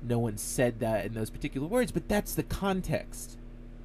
no 0.01 0.17
one 0.17 0.37
said 0.37 0.79
that 0.79 1.05
in 1.05 1.13
those 1.13 1.29
particular 1.29 1.67
words, 1.67 1.91
but 1.91 2.07
that's 2.07 2.33
the 2.33 2.43
context. 2.43 3.37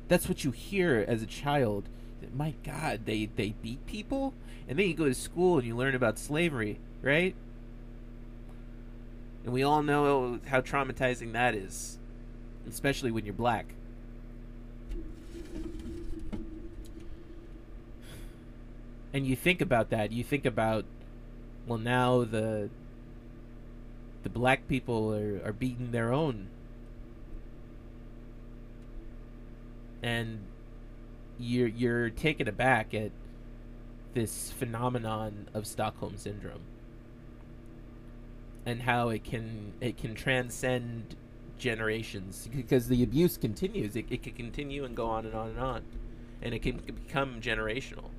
That's 0.07 0.29
what 0.29 0.45
you 0.45 0.53
hear 0.53 1.05
as 1.09 1.23
a 1.25 1.27
child. 1.27 1.89
My 2.33 2.55
God, 2.63 3.01
they 3.05 3.29
they 3.35 3.57
beat 3.63 3.85
people, 3.87 4.35
and 4.69 4.79
then 4.79 4.87
you 4.87 4.95
go 4.95 5.07
to 5.07 5.15
school 5.15 5.59
and 5.59 5.67
you 5.67 5.75
learn 5.75 5.97
about 5.97 6.21
slavery, 6.21 6.79
right? 7.03 7.35
And 9.49 9.55
we 9.55 9.63
all 9.63 9.83
know 9.83 10.41
how 10.49 10.61
traumatizing 10.61 11.33
that 11.33 11.55
is, 11.55 11.97
especially 12.69 13.11
when 13.11 13.25
you're 13.25 13.33
black. 13.33 13.73
And 19.15 19.27
you 19.27 19.35
think 19.35 19.63
about 19.63 19.89
that. 19.89 20.13
You 20.13 20.23
think 20.23 20.45
about, 20.45 20.85
well, 21.67 21.79
now 21.79 22.25
the 22.25 22.69
the 24.23 24.29
black 24.29 24.69
people 24.69 25.15
are, 25.15 25.41
are 25.43 25.55
beating 25.55 25.93
their 25.93 26.13
own. 26.13 26.49
And 30.03 30.41
you're 31.39 31.69
you're 31.69 32.11
taken 32.11 32.49
aback 32.49 32.93
at 32.93 33.13
this 34.13 34.53
phenomenon 34.53 35.49
of 35.55 35.67
Stockholm 35.67 36.19
syndrome 36.19 36.65
and 38.69 38.83
how 38.83 39.09
it 39.09 39.25
can 39.25 39.73
it 39.81 39.97
can 39.97 40.15
transcend 40.15 41.17
generations 41.59 42.49
because 42.55 42.89
the 42.89 43.03
abuse 43.03 43.39
continues. 43.39 43.97
It, 43.97 44.05
it 44.11 44.23
can 44.23 44.35
continue 44.35 44.85
and 44.85 44.95
go 44.95 45.07
on 45.07 45.25
and 45.25 45.35
on 45.35 45.49
and 45.49 45.59
on 45.59 45.83
and 46.43 46.55
it 46.55 46.61
can 46.61 46.77
become 46.77 47.41
generational. 47.41 48.11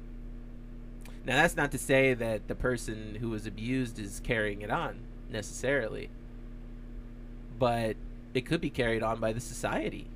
Now 1.24 1.36
that's 1.36 1.56
not 1.56 1.72
to 1.74 1.78
say 1.78 2.16
that 2.16 2.48
the 2.48 2.56
person 2.56 3.18
who 3.22 3.30
was 3.30 3.46
abused 3.46 4.00
is 4.00 4.22
carrying 4.24 4.64
it 4.64 4.72
on 4.72 5.02
necessarily. 5.30 6.10
But 7.60 7.96
it 8.34 8.48
could 8.48 8.60
be 8.60 8.72
carried 8.72 9.04
on 9.04 9.20
by 9.20 9.34
the 9.34 9.40
society. 9.40 10.08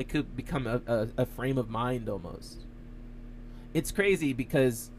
It 0.00 0.08
could 0.08 0.36
become 0.36 0.66
a, 0.66 0.80
a, 0.84 1.08
a 1.18 1.26
frame 1.26 1.58
of 1.58 1.70
mind 1.70 2.08
almost. 2.08 2.64
It's 3.72 3.92
crazy 3.92 4.32
because 4.32 4.90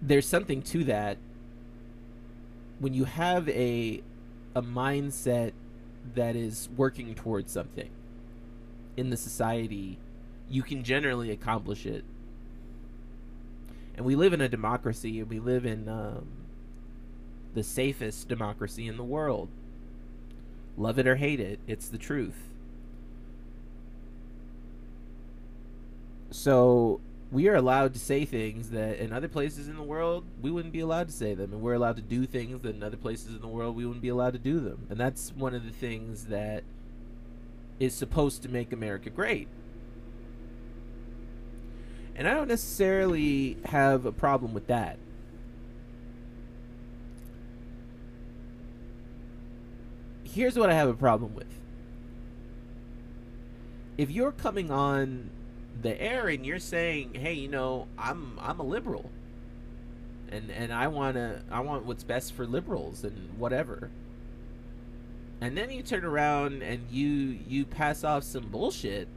there's 0.00 0.26
something 0.26 0.62
to 0.62 0.84
that 0.84 1.18
when 2.78 2.94
you 2.94 3.04
have 3.04 3.48
a 3.48 4.02
a 4.54 4.62
mindset 4.62 5.52
that 6.14 6.34
is 6.34 6.68
working 6.76 7.14
towards 7.14 7.52
something 7.52 7.90
in 8.96 9.10
the 9.10 9.16
society, 9.16 9.98
you 10.48 10.62
can 10.62 10.82
generally 10.82 11.30
accomplish 11.30 11.86
it. 11.86 12.04
And 13.96 14.06
we 14.06 14.16
live 14.16 14.32
in 14.32 14.40
a 14.40 14.48
democracy, 14.48 15.20
and 15.20 15.28
we 15.28 15.38
live 15.38 15.66
in 15.66 15.88
um, 15.88 16.26
the 17.54 17.62
safest 17.62 18.28
democracy 18.28 18.86
in 18.86 18.96
the 18.96 19.04
world. 19.04 19.48
Love 20.76 20.98
it 20.98 21.06
or 21.06 21.16
hate 21.16 21.40
it, 21.40 21.58
it's 21.66 21.88
the 21.88 21.98
truth. 21.98 22.48
So 26.30 27.00
we 27.30 27.48
are 27.48 27.56
allowed 27.56 27.92
to 27.92 28.00
say 28.00 28.24
things 28.24 28.70
that 28.70 28.98
in 28.98 29.12
other 29.12 29.28
places 29.28 29.68
in 29.68 29.76
the 29.76 29.82
world 29.82 30.24
we 30.40 30.50
wouldn't 30.50 30.72
be 30.72 30.80
allowed 30.80 31.08
to 31.08 31.12
say 31.12 31.34
them. 31.34 31.52
And 31.52 31.60
we're 31.60 31.74
allowed 31.74 31.96
to 31.96 32.02
do 32.02 32.24
things 32.24 32.62
that 32.62 32.74
in 32.74 32.82
other 32.82 32.96
places 32.96 33.34
in 33.34 33.40
the 33.40 33.48
world 33.48 33.76
we 33.76 33.84
wouldn't 33.84 34.02
be 34.02 34.08
allowed 34.08 34.32
to 34.32 34.38
do 34.38 34.60
them. 34.60 34.86
And 34.88 34.98
that's 34.98 35.32
one 35.32 35.54
of 35.54 35.64
the 35.64 35.70
things 35.70 36.26
that 36.26 36.64
is 37.78 37.94
supposed 37.94 38.42
to 38.42 38.48
make 38.48 38.72
america 38.72 39.10
great. 39.10 39.48
And 42.16 42.26
i 42.26 42.34
don't 42.34 42.48
necessarily 42.48 43.58
have 43.66 44.06
a 44.06 44.12
problem 44.12 44.54
with 44.54 44.66
that. 44.68 44.98
Here's 50.24 50.56
what 50.56 50.70
i 50.70 50.74
have 50.74 50.88
a 50.88 50.94
problem 50.94 51.34
with. 51.34 51.46
If 53.98 54.10
you're 54.10 54.32
coming 54.32 54.70
on 54.70 55.30
the 55.82 56.00
air 56.00 56.28
and 56.28 56.44
you're 56.44 56.58
saying, 56.58 57.14
"Hey, 57.14 57.34
you 57.34 57.48
know, 57.48 57.86
I'm 57.98 58.38
I'm 58.40 58.60
a 58.60 58.64
liberal." 58.64 59.10
And 60.30 60.50
and 60.50 60.72
I 60.72 60.88
want 60.88 61.16
to 61.16 61.42
I 61.50 61.60
want 61.60 61.84
what's 61.84 62.04
best 62.04 62.32
for 62.34 62.46
liberals 62.46 63.04
and 63.04 63.38
whatever. 63.38 63.90
And 65.40 65.56
then 65.56 65.70
you 65.70 65.82
turn 65.82 66.04
around 66.04 66.62
and 66.62 66.90
you 66.90 67.38
you 67.46 67.64
pass 67.64 68.04
off 68.04 68.24
some 68.24 68.48
bullshit 68.48 69.08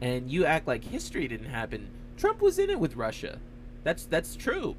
and 0.00 0.30
you 0.30 0.44
act 0.44 0.66
like 0.66 0.84
history 0.84 1.28
didn't 1.28 1.50
happen. 1.50 1.88
Trump 2.16 2.40
was 2.40 2.58
in 2.58 2.70
it 2.70 2.80
with 2.80 2.96
Russia. 2.96 3.38
That's 3.84 4.04
that's 4.04 4.36
true. 4.36 4.76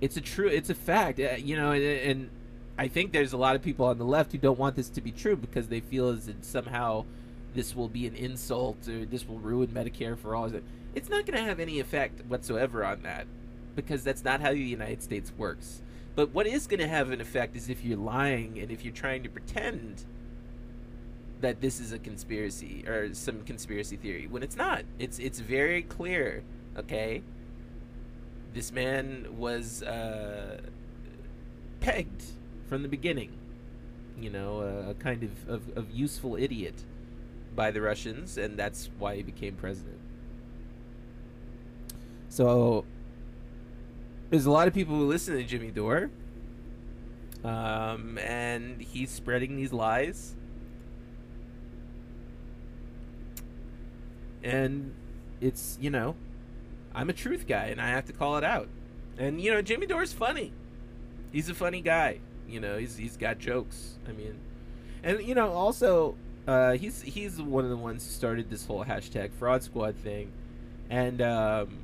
It's 0.00 0.16
a 0.16 0.20
true 0.20 0.48
it's 0.48 0.70
a 0.70 0.74
fact. 0.74 1.20
Uh, 1.20 1.36
you 1.38 1.56
know, 1.56 1.72
and, 1.72 1.82
and 1.82 2.30
I 2.76 2.88
think 2.88 3.12
there's 3.12 3.32
a 3.32 3.36
lot 3.36 3.54
of 3.54 3.62
people 3.62 3.86
on 3.86 3.98
the 3.98 4.04
left 4.04 4.32
who 4.32 4.38
don't 4.38 4.58
want 4.58 4.74
this 4.76 4.88
to 4.90 5.00
be 5.00 5.12
true 5.12 5.36
because 5.36 5.68
they 5.68 5.80
feel 5.80 6.08
as 6.08 6.28
it 6.28 6.44
somehow 6.44 7.04
this 7.54 7.74
will 7.74 7.88
be 7.88 8.06
an 8.06 8.14
insult 8.14 8.88
or 8.88 9.04
this 9.04 9.26
will 9.26 9.38
ruin 9.38 9.68
Medicare 9.68 10.18
for 10.18 10.34
all. 10.34 10.50
It's 10.94 11.08
not 11.08 11.26
going 11.26 11.38
to 11.38 11.44
have 11.44 11.60
any 11.60 11.80
effect 11.80 12.24
whatsoever 12.26 12.84
on 12.84 13.02
that 13.02 13.26
because 13.74 14.04
that's 14.04 14.24
not 14.24 14.40
how 14.40 14.50
the 14.50 14.58
United 14.58 15.02
States 15.02 15.32
works. 15.36 15.82
But 16.14 16.32
what 16.32 16.46
is 16.46 16.66
going 16.66 16.80
to 16.80 16.88
have 16.88 17.10
an 17.10 17.20
effect 17.20 17.56
is 17.56 17.68
if 17.68 17.84
you're 17.84 17.98
lying 17.98 18.58
and 18.58 18.70
if 18.70 18.84
you're 18.84 18.94
trying 18.94 19.22
to 19.24 19.28
pretend 19.28 20.04
that 21.40 21.60
this 21.60 21.80
is 21.80 21.92
a 21.92 21.98
conspiracy 21.98 22.84
or 22.86 23.12
some 23.12 23.42
conspiracy 23.42 23.96
theory 23.96 24.26
when 24.28 24.42
it's 24.42 24.56
not. 24.56 24.82
It's 24.98 25.18
it's 25.18 25.40
very 25.40 25.82
clear, 25.82 26.42
okay? 26.76 27.22
This 28.54 28.72
man 28.72 29.26
was 29.36 29.82
uh, 29.82 30.60
pegged 31.80 32.24
from 32.68 32.82
the 32.82 32.88
beginning. 32.88 33.32
You 34.18 34.30
know, 34.30 34.60
a 34.88 34.94
kind 34.94 35.24
of, 35.24 35.48
of, 35.48 35.76
of 35.76 35.90
useful 35.90 36.36
idiot 36.36 36.84
by 37.54 37.70
the 37.70 37.80
Russians, 37.80 38.38
and 38.38 38.58
that's 38.58 38.90
why 38.98 39.16
he 39.16 39.22
became 39.22 39.54
president. 39.54 39.98
So 42.28 42.84
there's 44.30 44.46
a 44.46 44.50
lot 44.50 44.66
of 44.66 44.74
people 44.74 44.96
who 44.96 45.06
listen 45.06 45.36
to 45.36 45.44
Jimmy 45.44 45.70
Dore, 45.70 46.10
um, 47.44 48.18
and 48.18 48.80
he's 48.80 49.10
spreading 49.10 49.56
these 49.56 49.72
lies. 49.72 50.34
And 54.42 54.94
it's 55.40 55.78
you 55.80 55.90
know, 55.90 56.16
I'm 56.94 57.08
a 57.08 57.12
truth 57.12 57.46
guy, 57.46 57.66
and 57.66 57.80
I 57.80 57.90
have 57.90 58.06
to 58.06 58.12
call 58.12 58.36
it 58.36 58.44
out. 58.44 58.68
And 59.18 59.40
you 59.40 59.52
know, 59.52 59.62
Jimmy 59.62 59.86
Dore's 59.86 60.12
funny. 60.12 60.52
He's 61.32 61.48
a 61.48 61.54
funny 61.54 61.80
guy. 61.80 62.20
You 62.48 62.60
know, 62.60 62.78
he's 62.78 62.96
he's 62.96 63.16
got 63.16 63.38
jokes. 63.38 63.98
I 64.08 64.12
mean, 64.12 64.38
and 65.02 65.22
you 65.22 65.34
know, 65.34 65.52
also 65.52 66.16
uh, 66.46 66.72
he's 66.72 67.00
he's 67.02 67.40
one 67.40 67.64
of 67.64 67.70
the 67.70 67.76
ones 67.76 68.04
who 68.04 68.10
started 68.10 68.50
this 68.50 68.66
whole 68.66 68.84
hashtag 68.84 69.32
fraud 69.32 69.62
squad 69.62 69.96
thing, 69.96 70.30
and 70.90 71.22
um, 71.22 71.78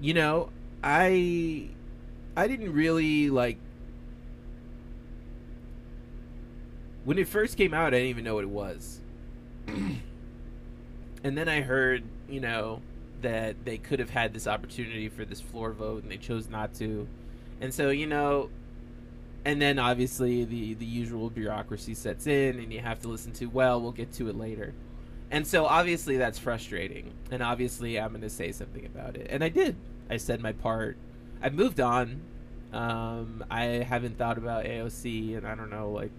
you 0.00 0.14
know, 0.14 0.50
I 0.82 1.68
I 2.36 2.48
didn't 2.48 2.72
really 2.72 3.30
like 3.30 3.58
when 7.04 7.18
it 7.18 7.28
first 7.28 7.56
came 7.56 7.72
out. 7.72 7.88
I 7.88 7.98
didn't 7.98 8.08
even 8.08 8.24
know 8.24 8.34
what 8.34 8.44
it 8.44 8.50
was, 8.50 9.00
and 9.68 10.00
then 11.22 11.48
I 11.48 11.60
heard 11.60 12.02
you 12.28 12.40
know 12.40 12.82
that 13.22 13.64
they 13.64 13.78
could 13.78 14.00
have 14.00 14.10
had 14.10 14.34
this 14.34 14.48
opportunity 14.48 15.08
for 15.08 15.24
this 15.24 15.40
floor 15.40 15.72
vote 15.72 16.02
and 16.02 16.10
they 16.10 16.16
chose 16.16 16.48
not 16.48 16.74
to, 16.74 17.06
and 17.60 17.72
so 17.72 17.90
you 17.90 18.06
know 18.06 18.50
and 19.44 19.60
then 19.60 19.78
obviously 19.78 20.44
the 20.44 20.74
the 20.74 20.86
usual 20.86 21.30
bureaucracy 21.30 21.94
sets 21.94 22.26
in 22.26 22.58
and 22.58 22.72
you 22.72 22.80
have 22.80 23.00
to 23.00 23.08
listen 23.08 23.32
to 23.32 23.46
well 23.46 23.80
we'll 23.80 23.92
get 23.92 24.12
to 24.14 24.28
it 24.28 24.36
later. 24.36 24.74
And 25.30 25.46
so 25.46 25.66
obviously 25.66 26.16
that's 26.16 26.38
frustrating. 26.38 27.12
And 27.30 27.42
obviously 27.42 27.98
i'm 28.00 28.10
going 28.10 28.22
to 28.22 28.30
say 28.30 28.52
something 28.52 28.84
about 28.86 29.16
it. 29.16 29.28
And 29.30 29.42
i 29.42 29.48
did. 29.48 29.76
I 30.10 30.16
said 30.16 30.40
my 30.40 30.52
part. 30.52 30.96
I've 31.42 31.54
moved 31.54 31.80
on. 31.80 32.20
Um, 32.72 33.44
i 33.50 33.64
haven't 33.64 34.18
thought 34.18 34.36
about 34.36 34.64
aoc 34.64 35.36
and 35.38 35.46
i 35.46 35.54
don't 35.54 35.70
know 35.70 35.90
like 35.90 36.10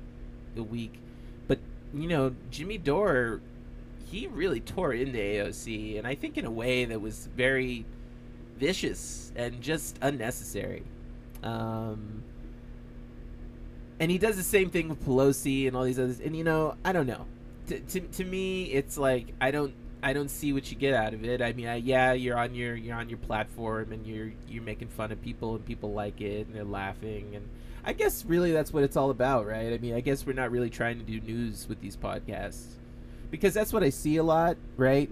a 0.57 0.63
week. 0.63 0.93
But 1.47 1.59
you 1.93 2.07
know 2.07 2.35
jimmy 2.49 2.77
dore 2.77 3.41
he 4.09 4.25
really 4.27 4.59
tore 4.59 4.93
into 4.93 5.19
aoc 5.19 5.97
and 5.97 6.07
i 6.07 6.15
think 6.15 6.37
in 6.37 6.45
a 6.45 6.51
way 6.51 6.85
that 6.85 6.99
was 6.99 7.27
very 7.35 7.85
vicious 8.59 9.31
and 9.35 9.61
just 9.61 9.97
unnecessary. 10.01 10.83
Um, 11.41 12.23
and 13.99 14.09
he 14.09 14.17
does 14.17 14.37
the 14.37 14.43
same 14.43 14.69
thing 14.69 14.89
with 14.89 15.05
Pelosi 15.05 15.67
and 15.67 15.75
all 15.75 15.83
these 15.83 15.99
others. 15.99 16.19
And 16.19 16.35
you 16.35 16.43
know, 16.43 16.75
I 16.85 16.91
don't 16.91 17.07
know. 17.07 17.25
To, 17.67 17.79
to, 17.79 17.99
to 17.99 18.25
me, 18.25 18.65
it's 18.65 18.97
like 18.97 19.33
I 19.41 19.51
don't 19.51 19.73
I 20.01 20.13
don't 20.13 20.29
see 20.29 20.53
what 20.53 20.71
you 20.71 20.77
get 20.77 20.93
out 20.93 21.13
of 21.13 21.25
it. 21.25 21.41
I 21.41 21.53
mean, 21.53 21.67
I, 21.67 21.75
yeah, 21.75 22.13
you're 22.13 22.37
on 22.37 22.55
your 22.55 22.75
you're 22.75 22.95
on 22.95 23.09
your 23.09 23.17
platform 23.17 23.91
and 23.91 24.05
you're 24.07 24.31
you're 24.47 24.63
making 24.63 24.87
fun 24.87 25.11
of 25.11 25.21
people 25.21 25.55
and 25.55 25.65
people 25.65 25.93
like 25.93 26.21
it 26.21 26.47
and 26.47 26.55
they're 26.55 26.63
laughing 26.63 27.35
and 27.35 27.47
I 27.83 27.93
guess 27.93 28.25
really 28.25 28.51
that's 28.51 28.73
what 28.73 28.83
it's 28.83 28.97
all 28.97 29.09
about, 29.09 29.45
right? 29.45 29.73
I 29.73 29.77
mean, 29.77 29.95
I 29.95 30.01
guess 30.01 30.25
we're 30.25 30.33
not 30.33 30.51
really 30.51 30.69
trying 30.69 30.99
to 30.99 31.05
do 31.05 31.19
news 31.19 31.67
with 31.67 31.79
these 31.81 31.95
podcasts 31.95 32.63
because 33.31 33.53
that's 33.53 33.71
what 33.71 33.83
I 33.83 33.89
see 33.89 34.17
a 34.17 34.23
lot, 34.23 34.57
right? 34.77 35.09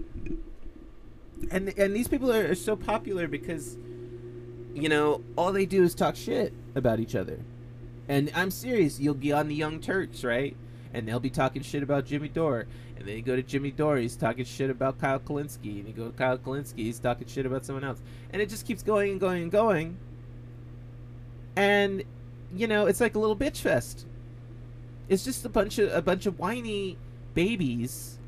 And 1.50 1.68
and 1.78 1.94
these 1.94 2.08
people 2.08 2.32
are, 2.32 2.50
are 2.50 2.54
so 2.54 2.76
popular 2.76 3.28
because 3.28 3.76
you 4.74 4.88
know, 4.88 5.22
all 5.36 5.52
they 5.52 5.66
do 5.66 5.82
is 5.82 5.94
talk 5.94 6.16
shit 6.16 6.52
about 6.74 7.00
each 7.00 7.14
other. 7.14 7.40
And 8.08 8.30
I'm 8.34 8.50
serious, 8.50 8.98
you'll 8.98 9.14
be 9.14 9.32
on 9.32 9.48
the 9.48 9.54
Young 9.54 9.80
Turks, 9.80 10.24
right? 10.24 10.56
And 10.94 11.06
they'll 11.06 11.20
be 11.20 11.30
talking 11.30 11.62
shit 11.62 11.82
about 11.82 12.06
Jimmy 12.06 12.28
Dore. 12.28 12.66
And 12.96 13.06
then 13.06 13.16
you 13.16 13.22
go 13.22 13.36
to 13.36 13.42
Jimmy 13.42 13.70
Dore, 13.70 13.98
he's 13.98 14.16
talking 14.16 14.44
shit 14.44 14.70
about 14.70 14.98
Kyle 14.98 15.20
Kulinski. 15.20 15.78
And 15.78 15.86
you 15.86 15.92
go 15.94 16.06
to 16.06 16.16
Kyle 16.16 16.38
Kulinski, 16.38 16.78
he's 16.78 16.98
talking 16.98 17.28
shit 17.28 17.46
about 17.46 17.66
someone 17.66 17.84
else. 17.84 18.00
And 18.32 18.40
it 18.40 18.48
just 18.48 18.66
keeps 18.66 18.82
going 18.82 19.12
and 19.12 19.20
going 19.20 19.42
and 19.42 19.52
going. 19.52 19.98
And, 21.54 22.02
you 22.54 22.66
know, 22.66 22.86
it's 22.86 23.00
like 23.00 23.14
a 23.14 23.18
little 23.18 23.36
bitch 23.36 23.58
fest. 23.58 24.06
It's 25.08 25.24
just 25.24 25.44
a 25.44 25.48
bunch 25.48 25.78
of 25.78 25.92
a 25.92 26.02
bunch 26.02 26.26
of 26.26 26.38
whiny 26.38 26.98
babies 27.34 28.18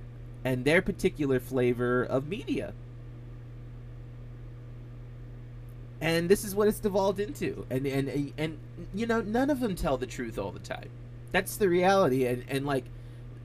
and 0.45 0.65
their 0.65 0.83
particular 0.83 1.41
flavor 1.41 2.03
of 2.03 2.29
media. 2.29 2.73
And 6.01 6.29
this 6.29 6.45
is 6.45 6.55
what 6.55 6.69
it's 6.69 6.81
devolved 6.81 7.21
into 7.21 7.67
and 7.71 7.87
and 7.87 8.33
and 8.39 8.59
you 8.95 9.07
know 9.07 9.21
none 9.21 9.51
of 9.51 9.61
them 9.61 9.75
tell 9.75 9.97
the 9.97 10.07
truth 10.07 10.39
all 10.39 10.51
the 10.51 10.59
time 10.59 10.89
that's 11.33 11.57
the 11.57 11.69
reality 11.69 12.27
and 12.27 12.45
and 12.49 12.67
like 12.67 12.85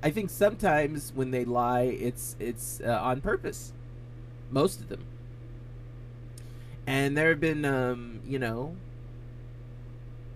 i 0.03 0.09
think 0.09 0.29
sometimes 0.29 1.11
when 1.13 1.31
they 1.31 1.45
lie 1.45 1.83
it's 1.83 2.35
it's 2.39 2.81
uh, 2.81 2.99
on 3.01 3.21
purpose 3.21 3.73
most 4.51 4.79
of 4.79 4.89
them 4.89 5.03
and 6.87 7.17
there 7.17 7.29
have 7.29 7.39
been 7.39 7.65
um 7.65 8.19
you 8.25 8.39
know 8.39 8.75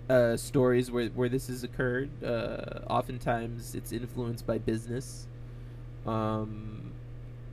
uh, 0.10 0.36
stories 0.36 0.90
where, 0.90 1.08
where 1.10 1.30
this 1.30 1.48
has 1.48 1.64
occurred. 1.64 2.10
Uh, 2.24 2.80
oftentimes, 2.90 3.76
it's 3.76 3.92
influenced 3.92 4.46
by 4.46 4.58
business. 4.58 5.28
Um, 6.06 6.92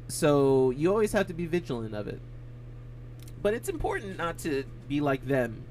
so 0.09 0.71
you 0.71 0.91
always 0.91 1.13
have 1.13 1.27
to 1.27 1.35
be 1.35 1.47
vigilant 1.47 1.95
of 1.95 2.09
it. 2.09 2.21
But 3.47 3.55
it's 3.55 3.69
important 3.69 4.19
not 4.19 4.39
to 4.39 4.65
be 4.89 5.01
like 5.01 5.25
them 5.25 5.63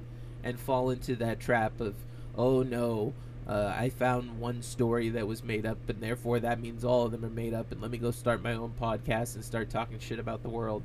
and 0.45 0.57
fall 0.57 0.91
into 0.91 1.17
that 1.17 1.41
trap 1.41 1.81
of, 1.81 1.93
oh 2.37 2.63
no, 2.63 3.11
uh, 3.49 3.73
I 3.77 3.89
found 3.89 4.39
one 4.39 4.61
story 4.61 5.09
that 5.09 5.27
was 5.27 5.43
made 5.43 5.65
up, 5.65 5.89
and 5.89 5.99
therefore 5.99 6.39
that 6.39 6.61
means 6.61 6.85
all 6.85 7.03
of 7.03 7.11
them 7.11 7.25
are 7.25 7.29
made 7.29 7.53
up, 7.53 7.73
and 7.73 7.81
let 7.81 7.91
me 7.91 7.97
go 7.97 8.11
start 8.11 8.41
my 8.41 8.53
own 8.53 8.73
podcast 8.79 9.35
and 9.35 9.43
start 9.43 9.69
talking 9.69 9.99
shit 9.99 10.19
about 10.19 10.41
the 10.41 10.47
world. 10.47 10.83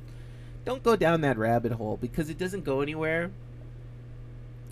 Don't 0.65 0.83
go 0.83 0.97
down 0.97 1.21
that 1.21 1.37
rabbit 1.37 1.71
hole 1.71 1.95
because 1.95 2.29
it 2.29 2.37
doesn't 2.37 2.65
go 2.65 2.81
anywhere. 2.81 3.31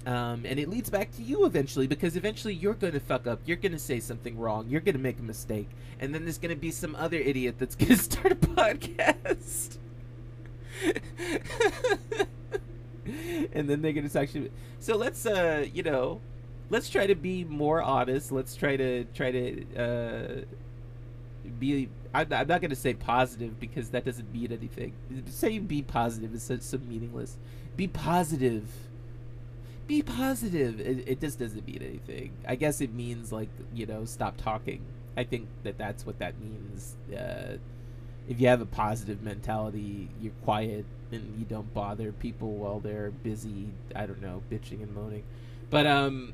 Um, 0.05 0.43
and 0.43 0.59
it 0.59 0.67
leads 0.67 0.89
back 0.89 1.13
to 1.13 1.23
you 1.23 1.45
eventually 1.45 1.87
because 1.87 2.17
eventually 2.17 2.53
you're 2.53 2.73
going 2.73 2.91
to 2.91 2.99
fuck 2.99 3.27
up. 3.27 3.39
You're 3.45 3.55
going 3.55 3.71
to 3.71 3.79
say 3.79 4.01
something 4.01 4.37
wrong. 4.37 4.67
You're 4.67 4.81
going 4.81 4.97
to 4.97 5.01
make 5.01 5.19
a 5.19 5.23
mistake. 5.23 5.69
And 6.01 6.13
then 6.13 6.25
there's 6.25 6.37
going 6.37 6.53
to 6.53 6.59
be 6.59 6.71
some 6.71 6.97
other 6.97 7.17
idiot 7.17 7.55
that's 7.59 7.75
going 7.75 7.91
to 7.95 7.97
start 7.97 8.33
a 8.33 8.35
podcast. 8.35 9.77
And 13.53 13.69
then 13.69 13.81
they're 13.81 13.93
talk 14.09 14.29
shit. 14.29 14.51
So 14.79 14.95
let's, 14.95 15.25
uh, 15.25 15.65
you 15.73 15.83
know, 15.83 16.21
let's 16.69 16.89
try 16.89 17.07
to 17.07 17.15
be 17.15 17.43
more 17.43 17.81
honest. 17.81 18.31
Let's 18.31 18.55
try 18.55 18.77
to, 18.77 19.05
try 19.13 19.31
to, 19.31 19.75
uh, 19.75 20.41
be 21.59 21.89
I'm, 22.13 22.31
I'm 22.31 22.47
not 22.47 22.61
to 22.69 22.75
say 22.75 22.93
positive 22.93 23.59
because 23.59 23.89
that 23.89 24.05
doesn't 24.05 24.31
mean 24.31 24.51
anything. 24.51 24.93
Saying 25.29 25.65
be 25.65 25.81
positive 25.81 26.33
is 26.33 26.43
so, 26.43 26.57
so 26.59 26.77
meaningless. 26.77 27.37
Be 27.75 27.87
positive 27.87 28.65
be 29.89 30.03
positive. 30.03 30.79
It, 30.79 31.03
it 31.07 31.19
just 31.19 31.39
doesn't 31.39 31.65
mean 31.65 31.81
anything. 31.81 32.31
I 32.47 32.55
guess 32.55 32.79
it 32.79 32.93
means 32.93 33.31
like 33.33 33.49
you 33.73 33.87
know 33.87 34.05
stop 34.05 34.37
talking. 34.37 34.85
I 35.17 35.23
think 35.25 35.49
that 35.63 35.77
that's 35.77 36.05
what 36.05 36.19
that 36.19 36.39
means. 36.39 36.95
Uh, 37.11 37.57
if 38.29 38.39
you 38.39 38.47
have 38.47 38.61
a 38.61 38.65
positive 38.65 39.23
mentality, 39.23 40.07
you're 40.21 40.31
quiet 40.45 40.85
and 41.11 41.35
you 41.39 41.45
don't 41.45 41.73
bother 41.73 42.11
people 42.11 42.51
while 42.51 42.79
they're 42.79 43.09
busy. 43.09 43.69
I 43.95 44.05
don't 44.05 44.21
know, 44.21 44.43
bitching 44.51 44.83
and 44.83 44.93
moaning. 44.93 45.23
But 45.71 45.87
um, 45.87 46.33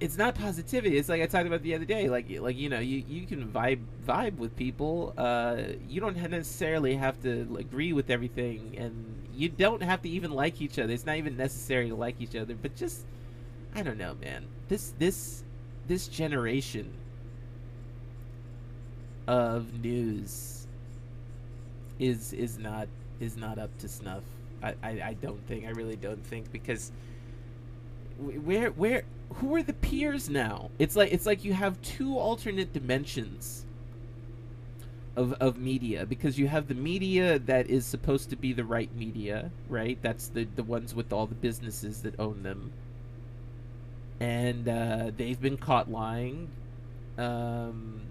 it's 0.00 0.18
not 0.18 0.34
positivity. 0.34 0.98
It's 0.98 1.08
like 1.08 1.22
I 1.22 1.26
talked 1.26 1.46
about 1.46 1.62
the 1.62 1.76
other 1.76 1.84
day. 1.84 2.08
Like 2.08 2.26
like 2.40 2.56
you 2.56 2.68
know 2.68 2.80
you, 2.80 3.04
you 3.08 3.26
can 3.26 3.46
vibe 3.48 3.78
vibe 4.04 4.38
with 4.38 4.56
people. 4.56 5.14
Uh, 5.16 5.62
you 5.88 6.00
don't 6.00 6.16
necessarily 6.16 6.96
have 6.96 7.22
to 7.22 7.56
agree 7.58 7.92
with 7.92 8.10
everything, 8.10 8.74
and 8.76 9.14
you 9.32 9.48
don't 9.48 9.84
have 9.84 10.02
to 10.02 10.08
even 10.08 10.32
like 10.32 10.60
each 10.60 10.80
other. 10.80 10.92
It's 10.92 11.06
not 11.06 11.16
even 11.16 11.36
necessary 11.36 11.88
to 11.88 11.94
like 11.94 12.20
each 12.20 12.34
other. 12.34 12.56
But 12.60 12.74
just 12.74 13.04
I 13.72 13.82
don't 13.82 13.98
know, 13.98 14.16
man. 14.20 14.46
This 14.68 14.92
this 14.98 15.44
this 15.86 16.08
generation 16.08 16.92
of 19.26 19.80
news 19.82 20.66
is 21.98 22.32
is 22.32 22.58
not 22.58 22.88
is 23.20 23.36
not 23.36 23.58
up 23.58 23.76
to 23.78 23.88
snuff. 23.88 24.22
I, 24.62 24.74
I, 24.82 24.88
I 24.88 25.16
don't 25.20 25.44
think. 25.46 25.66
I 25.66 25.70
really 25.70 25.96
don't 25.96 26.24
think 26.24 26.50
because 26.52 26.92
where 28.18 28.70
where 28.70 29.02
who 29.34 29.54
are 29.54 29.62
the 29.62 29.72
peers 29.72 30.28
now? 30.28 30.70
It's 30.78 30.96
like 30.96 31.12
it's 31.12 31.26
like 31.26 31.44
you 31.44 31.52
have 31.52 31.80
two 31.82 32.18
alternate 32.18 32.72
dimensions 32.72 33.64
of 35.16 35.32
of 35.34 35.58
media 35.58 36.06
because 36.06 36.38
you 36.38 36.48
have 36.48 36.68
the 36.68 36.74
media 36.74 37.38
that 37.40 37.68
is 37.68 37.84
supposed 37.86 38.30
to 38.30 38.36
be 38.36 38.52
the 38.52 38.64
right 38.64 38.94
media, 38.96 39.50
right? 39.68 39.98
That's 40.02 40.28
the 40.28 40.44
the 40.44 40.62
ones 40.62 40.94
with 40.94 41.12
all 41.12 41.26
the 41.26 41.34
businesses 41.34 42.02
that 42.02 42.18
own 42.18 42.42
them, 42.42 42.72
and 44.20 44.68
uh, 44.68 45.10
they've 45.16 45.40
been 45.40 45.56
caught 45.56 45.90
lying. 45.90 46.48
Um, 47.18 48.02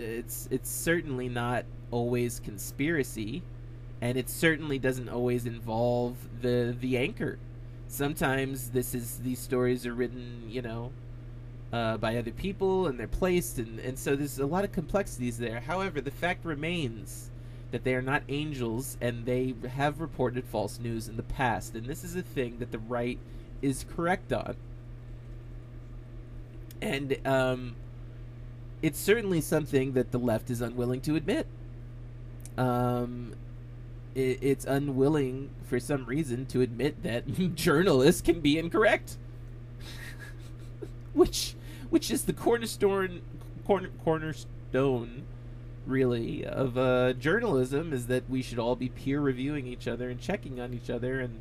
it's 0.00 0.48
it's 0.50 0.70
certainly 0.70 1.28
not 1.28 1.64
always 1.90 2.40
conspiracy, 2.40 3.42
and 4.00 4.16
it 4.16 4.28
certainly 4.28 4.78
doesn't 4.78 5.08
always 5.08 5.46
involve 5.46 6.16
the 6.40 6.74
the 6.78 6.96
anchor 6.96 7.38
sometimes 7.90 8.70
this 8.70 8.94
is 8.94 9.18
these 9.18 9.38
stories 9.38 9.84
are 9.84 9.92
written, 9.92 10.44
you 10.48 10.62
know, 10.62 10.92
uh, 11.72 11.96
by 11.96 12.16
other 12.16 12.30
people 12.30 12.86
and 12.86 12.98
they're 12.98 13.06
placed, 13.06 13.58
and 13.58 13.78
and 13.80 13.98
so 13.98 14.16
there's 14.16 14.38
a 14.38 14.46
lot 14.46 14.64
of 14.64 14.72
complexities 14.72 15.38
there. 15.38 15.60
However, 15.60 16.00
the 16.00 16.10
fact 16.10 16.44
remains 16.44 17.30
that 17.72 17.84
they 17.84 17.94
are 17.94 18.02
not 18.02 18.22
angels 18.28 18.96
and 19.00 19.26
they 19.26 19.54
have 19.74 20.00
reported 20.00 20.44
false 20.44 20.78
news 20.78 21.08
in 21.08 21.16
the 21.16 21.22
past, 21.22 21.74
and 21.74 21.86
this 21.86 22.04
is 22.04 22.16
a 22.16 22.22
thing 22.22 22.58
that 22.58 22.70
the 22.70 22.78
right 22.78 23.18
is 23.60 23.84
correct 23.94 24.32
on. 24.32 24.56
And 26.80 27.18
um, 27.26 27.76
it's 28.82 28.98
certainly 28.98 29.40
something 29.40 29.92
that 29.92 30.10
the 30.10 30.18
left 30.18 30.50
is 30.50 30.60
unwilling 30.60 31.00
to 31.02 31.16
admit. 31.16 31.46
Um, 32.56 33.34
it, 34.14 34.38
it's 34.40 34.64
unwilling 34.64 35.50
for 35.64 35.78
some 35.78 36.04
reason 36.06 36.46
to 36.46 36.60
admit 36.60 37.02
that 37.02 37.26
journalists 37.54 38.20
can 38.20 38.40
be 38.40 38.58
incorrect, 38.58 39.16
which 41.12 41.54
which 41.90 42.10
is 42.10 42.24
the 42.24 42.32
cornerstone 42.32 43.20
corner, 43.64 43.90
cornerstone 44.04 45.24
really 45.86 46.44
of 46.44 46.78
uh, 46.78 47.12
journalism 47.14 47.92
is 47.92 48.06
that 48.06 48.28
we 48.28 48.42
should 48.42 48.58
all 48.58 48.76
be 48.76 48.88
peer 48.88 49.20
reviewing 49.20 49.66
each 49.66 49.88
other 49.88 50.08
and 50.08 50.20
checking 50.20 50.60
on 50.60 50.72
each 50.72 50.90
other 50.90 51.20
and 51.20 51.40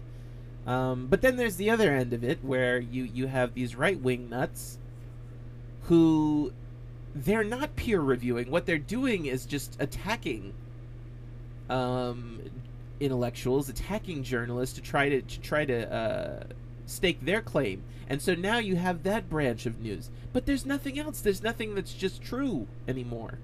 um, 0.66 1.08
but 1.08 1.22
then 1.22 1.36
there's 1.36 1.56
the 1.56 1.70
other 1.70 1.92
end 1.92 2.14
of 2.14 2.24
it 2.24 2.44
where 2.44 2.80
you 2.80 3.04
you 3.04 3.28
have 3.28 3.54
these 3.54 3.76
right 3.76 4.00
wing 4.00 4.30
nuts 4.30 4.78
who 5.84 6.52
they're 7.16 7.44
not 7.44 7.76
peer 7.76 8.00
reviewing 8.00 8.52
what 8.52 8.66
they're 8.66 8.78
doing 8.78 9.26
is 9.26 9.46
just 9.46 9.76
attacking 9.80 10.54
um, 11.70 12.42
intellectuals 13.00 13.70
attacking 13.70 14.24
journalists 14.24 14.76
to 14.76 14.82
try 14.82 15.10
to, 15.10 15.22
to 15.22 15.40
try 15.40 15.66
to 15.66 15.94
uh, 15.94 16.44
stake 16.86 17.24
their 17.24 17.42
claim. 17.42 17.84
And 18.10 18.22
so 18.22 18.34
now 18.34 18.58
you 18.58 18.76
have 18.76 19.04
that 19.04 19.30
branch 19.30 19.66
of 19.66 19.80
news. 19.80 20.10
But 20.34 20.46
there's 20.46 20.66
nothing 20.66 21.00
else. 21.00 21.22
There's 21.22 21.44
nothing 21.44 21.76
that's 21.76 21.94
just 21.94 22.22
true 22.22 22.68
anymore. 22.88 23.38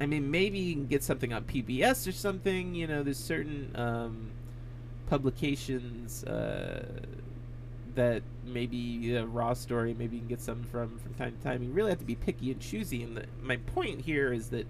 I 0.00 0.06
mean, 0.06 0.30
maybe 0.30 0.58
you 0.58 0.74
can 0.74 0.86
get 0.86 1.02
something 1.02 1.32
on 1.32 1.44
PBS 1.44 2.06
or 2.06 2.12
something. 2.12 2.74
You 2.74 2.86
know, 2.86 3.02
there's 3.02 3.18
certain 3.18 3.72
um, 3.74 4.30
publications 5.06 6.24
uh, 6.24 6.84
that 7.94 8.22
maybe 8.44 9.16
a 9.16 9.26
raw 9.26 9.54
story 9.54 9.94
maybe 9.94 10.16
you 10.16 10.20
can 10.20 10.28
get 10.28 10.40
some 10.40 10.62
from 10.64 10.98
from 10.98 11.14
time 11.14 11.34
to 11.36 11.42
time 11.42 11.62
you 11.62 11.70
really 11.70 11.90
have 11.90 11.98
to 11.98 12.04
be 12.04 12.14
picky 12.14 12.52
and 12.52 12.60
choosy 12.60 13.02
and 13.02 13.16
the, 13.16 13.24
my 13.42 13.56
point 13.56 14.02
here 14.02 14.32
is 14.32 14.50
that 14.50 14.66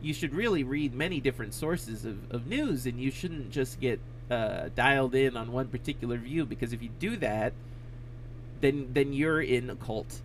you 0.00 0.12
should 0.12 0.32
really 0.34 0.62
read 0.62 0.94
many 0.94 1.18
different 1.18 1.52
sources 1.52 2.04
of, 2.04 2.30
of 2.30 2.46
news 2.46 2.86
and 2.86 3.00
you 3.00 3.10
shouldn't 3.10 3.50
just 3.50 3.80
get 3.80 3.98
uh, 4.30 4.68
dialed 4.76 5.14
in 5.14 5.36
on 5.36 5.50
one 5.50 5.66
particular 5.66 6.18
view 6.18 6.44
because 6.44 6.72
if 6.72 6.82
you 6.82 6.90
do 6.98 7.16
that 7.16 7.52
then 8.60 8.88
then 8.92 9.12
you're 9.12 9.40
in 9.40 9.70
a 9.70 9.76
cult 9.76 10.20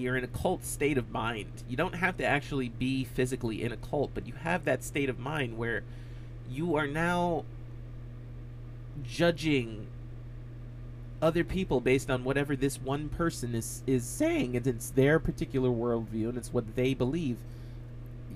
you're 0.00 0.16
in 0.16 0.24
a 0.24 0.28
cult 0.28 0.64
state 0.64 0.98
of 0.98 1.10
mind. 1.10 1.64
You 1.68 1.76
don't 1.76 1.94
have 1.94 2.16
to 2.18 2.24
actually 2.24 2.68
be 2.68 3.04
physically 3.04 3.62
in 3.62 3.72
a 3.72 3.76
cult 3.76 4.12
but 4.14 4.26
you 4.26 4.34
have 4.34 4.64
that 4.64 4.84
state 4.84 5.08
of 5.08 5.18
mind 5.18 5.58
where 5.58 5.82
you 6.50 6.76
are 6.76 6.86
now 6.86 7.44
judging 9.02 9.86
other 11.24 11.42
people 11.42 11.80
based 11.80 12.10
on 12.10 12.22
whatever 12.22 12.54
this 12.54 12.80
one 12.80 13.08
person 13.08 13.54
is 13.54 13.82
is 13.86 14.04
saying, 14.04 14.56
and 14.56 14.66
it's 14.66 14.90
their 14.90 15.18
particular 15.18 15.70
worldview 15.70 16.28
and 16.28 16.36
it's 16.36 16.52
what 16.52 16.76
they 16.76 16.92
believe. 16.92 17.38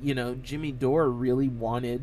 You 0.02 0.14
know, 0.14 0.34
Jimmy 0.34 0.72
Dore 0.72 1.10
really 1.10 1.48
wanted 1.48 2.02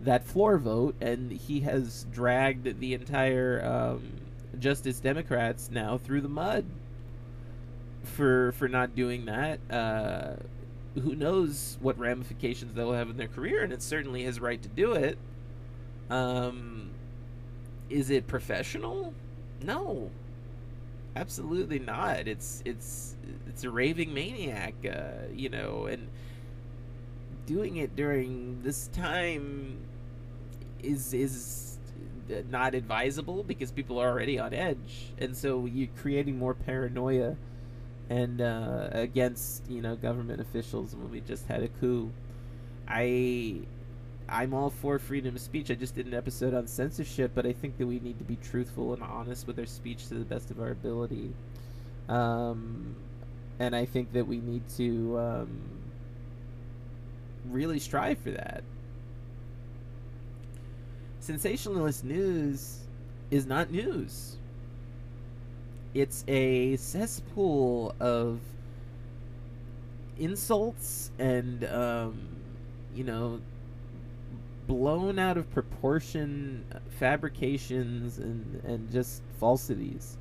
that 0.00 0.24
floor 0.24 0.58
vote, 0.58 0.94
and 1.00 1.32
he 1.32 1.60
has 1.60 2.06
dragged 2.10 2.80
the 2.80 2.94
entire 2.94 3.62
um, 3.64 4.12
Justice 4.58 5.00
Democrats 5.00 5.70
now 5.70 5.98
through 5.98 6.20
the 6.22 6.28
mud 6.28 6.64
for 8.04 8.52
for 8.52 8.68
not 8.68 8.94
doing 8.94 9.26
that. 9.26 9.60
Uh, 9.70 10.34
who 11.00 11.14
knows 11.14 11.76
what 11.80 11.98
ramifications 11.98 12.74
they'll 12.74 12.92
have 12.92 13.10
in 13.10 13.16
their 13.16 13.28
career, 13.28 13.62
and 13.62 13.72
it's 13.72 13.84
certainly 13.84 14.22
his 14.22 14.40
right 14.40 14.62
to 14.62 14.68
do 14.68 14.92
it. 14.92 15.18
Um, 16.08 16.90
is 17.90 18.10
it 18.10 18.26
professional? 18.26 19.12
No, 19.62 20.10
absolutely 21.16 21.78
not. 21.78 22.28
It's 22.28 22.62
it's 22.64 23.16
it's 23.48 23.64
a 23.64 23.70
raving 23.70 24.14
maniac, 24.14 24.74
uh, 24.84 25.26
you 25.32 25.48
know, 25.48 25.86
and 25.86 26.08
doing 27.46 27.76
it 27.76 27.96
during 27.96 28.62
this 28.62 28.88
time 28.88 29.78
is 30.82 31.12
is 31.12 31.78
not 32.48 32.74
advisable 32.74 33.42
because 33.42 33.70
people 33.70 33.98
are 33.98 34.08
already 34.08 34.38
on 34.38 34.54
edge, 34.54 35.12
and 35.18 35.36
so 35.36 35.66
you're 35.66 35.88
creating 35.96 36.38
more 36.38 36.54
paranoia 36.54 37.36
and 38.10 38.40
uh, 38.40 38.88
against 38.92 39.68
you 39.68 39.80
know 39.80 39.96
government 39.96 40.40
officials 40.40 40.94
when 40.94 41.10
we 41.10 41.20
just 41.20 41.46
had 41.46 41.62
a 41.62 41.68
coup. 41.68 42.10
I 42.86 43.60
I'm 44.28 44.54
all 44.54 44.70
for 44.70 44.98
freedom 44.98 45.36
of 45.36 45.40
speech. 45.40 45.70
I 45.70 45.74
just 45.74 45.94
did 45.94 46.06
an 46.06 46.14
episode 46.14 46.54
on 46.54 46.66
censorship, 46.66 47.32
but 47.34 47.46
I 47.46 47.52
think 47.52 47.78
that 47.78 47.86
we 47.86 48.00
need 48.00 48.18
to 48.18 48.24
be 48.24 48.36
truthful 48.36 48.94
and 48.94 49.02
honest 49.02 49.46
with 49.46 49.58
our 49.58 49.66
speech 49.66 50.08
to 50.08 50.14
the 50.14 50.24
best 50.24 50.50
of 50.50 50.60
our 50.60 50.70
ability. 50.70 51.32
Um, 52.08 52.96
and 53.58 53.76
I 53.76 53.84
think 53.84 54.12
that 54.12 54.26
we 54.26 54.38
need 54.38 54.68
to 54.76 55.18
um, 55.18 55.60
really 57.48 57.78
strive 57.78 58.18
for 58.18 58.30
that. 58.30 58.64
Sensationalist 61.20 62.04
news 62.04 62.80
is 63.30 63.46
not 63.46 63.70
news. 63.70 64.36
It's 65.94 66.24
a 66.26 66.76
cesspool 66.76 67.94
of 68.00 68.40
insults 70.18 71.10
and, 71.18 71.64
um, 71.64 72.28
you 72.94 73.04
know, 73.04 73.40
blown 74.66 75.18
out 75.18 75.36
of 75.36 75.50
proportion 75.52 76.64
fabrications 76.98 78.18
and, 78.18 78.62
and 78.64 78.90
just 78.90 79.22
falsities. 79.38 80.16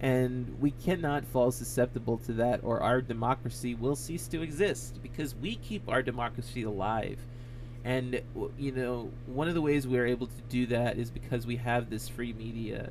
And 0.00 0.60
we 0.60 0.72
cannot 0.72 1.24
fall 1.24 1.52
susceptible 1.52 2.18
to 2.18 2.32
that, 2.34 2.60
or 2.64 2.80
our 2.80 3.00
democracy 3.00 3.74
will 3.74 3.94
cease 3.94 4.26
to 4.28 4.42
exist 4.42 5.00
because 5.02 5.34
we 5.36 5.56
keep 5.56 5.88
our 5.88 6.02
democracy 6.02 6.62
alive. 6.62 7.18
And, 7.84 8.20
you 8.58 8.72
know, 8.72 9.10
one 9.26 9.48
of 9.48 9.54
the 9.54 9.62
ways 9.62 9.86
we're 9.86 10.06
able 10.06 10.26
to 10.26 10.42
do 10.48 10.66
that 10.66 10.98
is 10.98 11.10
because 11.10 11.46
we 11.46 11.56
have 11.56 11.90
this 11.90 12.08
free 12.08 12.32
media 12.32 12.90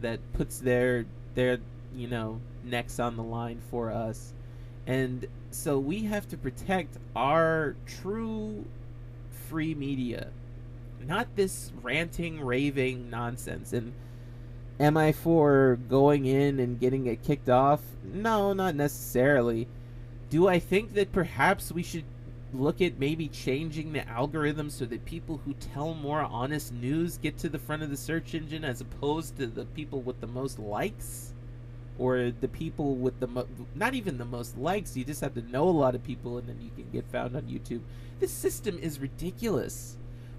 that 0.00 0.20
puts 0.32 0.58
their, 0.58 1.06
their 1.38 1.60
you 1.94 2.08
know, 2.08 2.40
necks 2.64 2.98
on 2.98 3.16
the 3.16 3.22
line 3.22 3.60
for 3.70 3.92
us. 3.92 4.34
And 4.88 5.24
so 5.52 5.78
we 5.78 6.02
have 6.04 6.26
to 6.28 6.36
protect 6.36 6.98
our 7.14 7.76
true 7.86 8.64
free 9.48 9.74
media, 9.74 10.28
not 11.06 11.36
this 11.36 11.72
ranting, 11.80 12.40
raving 12.40 13.08
nonsense. 13.08 13.72
And 13.72 13.92
am 14.80 14.96
I 14.96 15.12
for 15.12 15.78
going 15.88 16.26
in 16.26 16.58
and 16.58 16.80
getting 16.80 17.06
it 17.06 17.22
kicked 17.22 17.48
off? 17.48 17.82
No, 18.02 18.52
not 18.52 18.74
necessarily. 18.74 19.68
Do 20.30 20.48
I 20.48 20.58
think 20.58 20.94
that 20.94 21.12
perhaps 21.12 21.70
we 21.70 21.84
should 21.84 22.04
look 22.52 22.80
at 22.80 22.98
maybe 22.98 23.28
changing 23.28 23.92
the 23.92 24.08
algorithm 24.08 24.70
so 24.70 24.86
that 24.86 25.04
people 25.04 25.40
who 25.44 25.52
tell 25.54 25.94
more 25.94 26.22
honest 26.22 26.72
news 26.72 27.18
get 27.18 27.36
to 27.38 27.48
the 27.48 27.58
front 27.58 27.82
of 27.82 27.90
the 27.90 27.96
search 27.96 28.34
engine 28.34 28.64
as 28.64 28.80
opposed 28.80 29.36
to 29.36 29.46
the 29.46 29.66
people 29.66 30.00
with 30.00 30.20
the 30.20 30.26
most 30.26 30.58
likes? 30.58 31.34
Or 31.98 32.30
the 32.30 32.48
people 32.48 32.94
with 32.94 33.18
the 33.18 33.26
mo- 33.26 33.48
not 33.74 33.94
even 33.94 34.18
the 34.18 34.24
most 34.24 34.56
likes, 34.56 34.96
you 34.96 35.04
just 35.04 35.20
have 35.20 35.34
to 35.34 35.42
know 35.42 35.68
a 35.68 35.70
lot 35.70 35.94
of 35.94 36.04
people 36.04 36.38
and 36.38 36.48
then 36.48 36.60
you 36.60 36.70
can 36.74 36.90
get 36.90 37.10
found 37.10 37.36
on 37.36 37.42
YouTube. 37.42 37.82
This 38.20 38.32
system 38.32 38.78
is 38.78 39.00
ridiculous. 39.00 39.96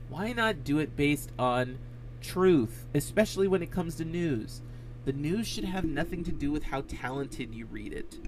Why 0.07 0.33
not 0.33 0.63
do 0.63 0.79
it 0.79 0.95
based 0.95 1.31
on 1.37 1.77
truth, 2.21 2.85
especially 2.93 3.47
when 3.47 3.61
it 3.61 3.71
comes 3.71 3.95
to 3.95 4.05
news? 4.05 4.61
The 5.05 5.13
news 5.13 5.47
should 5.47 5.65
have 5.65 5.85
nothing 5.85 6.23
to 6.23 6.31
do 6.31 6.51
with 6.51 6.63
how 6.63 6.81
talented 6.81 7.53
you 7.53 7.65
read 7.65 7.93
it. 7.93 8.19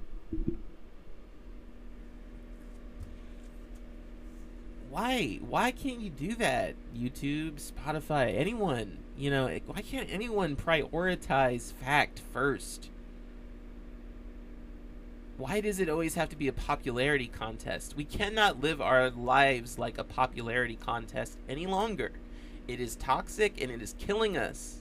Why? 4.91 5.39
Why 5.41 5.71
can't 5.71 6.01
you 6.01 6.09
do 6.11 6.35
that? 6.35 6.75
YouTube, 6.95 7.53
Spotify, 7.59 8.37
anyone. 8.37 8.99
You 9.17 9.31
know, 9.31 9.59
why 9.65 9.81
can't 9.81 10.09
anyone 10.11 10.55
prioritize 10.55 11.73
fact 11.73 12.21
first? 12.31 12.89
why 15.41 15.59
does 15.59 15.79
it 15.79 15.89
always 15.89 16.13
have 16.13 16.29
to 16.29 16.35
be 16.35 16.47
a 16.47 16.53
popularity 16.53 17.25
contest? 17.25 17.95
We 17.97 18.05
cannot 18.05 18.61
live 18.61 18.79
our 18.79 19.09
lives 19.09 19.79
like 19.79 19.97
a 19.97 20.03
popularity 20.03 20.75
contest 20.75 21.39
any 21.49 21.65
longer. 21.65 22.11
It 22.67 22.79
is 22.79 22.95
toxic 22.95 23.59
and 23.59 23.71
it 23.71 23.81
is 23.81 23.95
killing 23.97 24.37
us. 24.37 24.80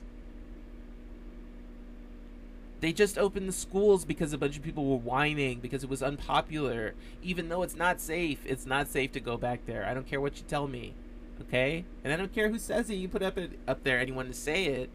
They 2.80 2.92
just 2.92 3.18
opened 3.18 3.46
the 3.46 3.52
schools 3.52 4.04
because 4.06 4.32
a 4.32 4.38
bunch 4.38 4.56
of 4.56 4.62
people 4.62 4.86
were 4.86 4.96
whining 4.96 5.60
because 5.60 5.84
it 5.84 5.90
was 5.90 6.02
unpopular. 6.02 6.94
Even 7.22 7.48
though 7.48 7.62
it's 7.62 7.76
not 7.76 8.00
safe, 8.00 8.40
it's 8.46 8.64
not 8.64 8.88
safe 8.88 9.12
to 9.12 9.20
go 9.20 9.36
back 9.36 9.66
there. 9.66 9.84
I 9.86 9.92
don't 9.92 10.06
care 10.06 10.20
what 10.20 10.38
you 10.38 10.44
tell 10.48 10.66
me. 10.66 10.94
Okay? 11.42 11.84
And 12.02 12.12
I 12.12 12.16
don't 12.16 12.34
care 12.34 12.48
who 12.48 12.58
says 12.58 12.88
it. 12.88 12.94
You 12.94 13.08
put 13.08 13.22
up 13.22 13.36
it 13.36 13.58
up 13.68 13.84
there 13.84 13.98
anyone 13.98 14.28
to 14.28 14.34
say 14.34 14.64
it. 14.66 14.90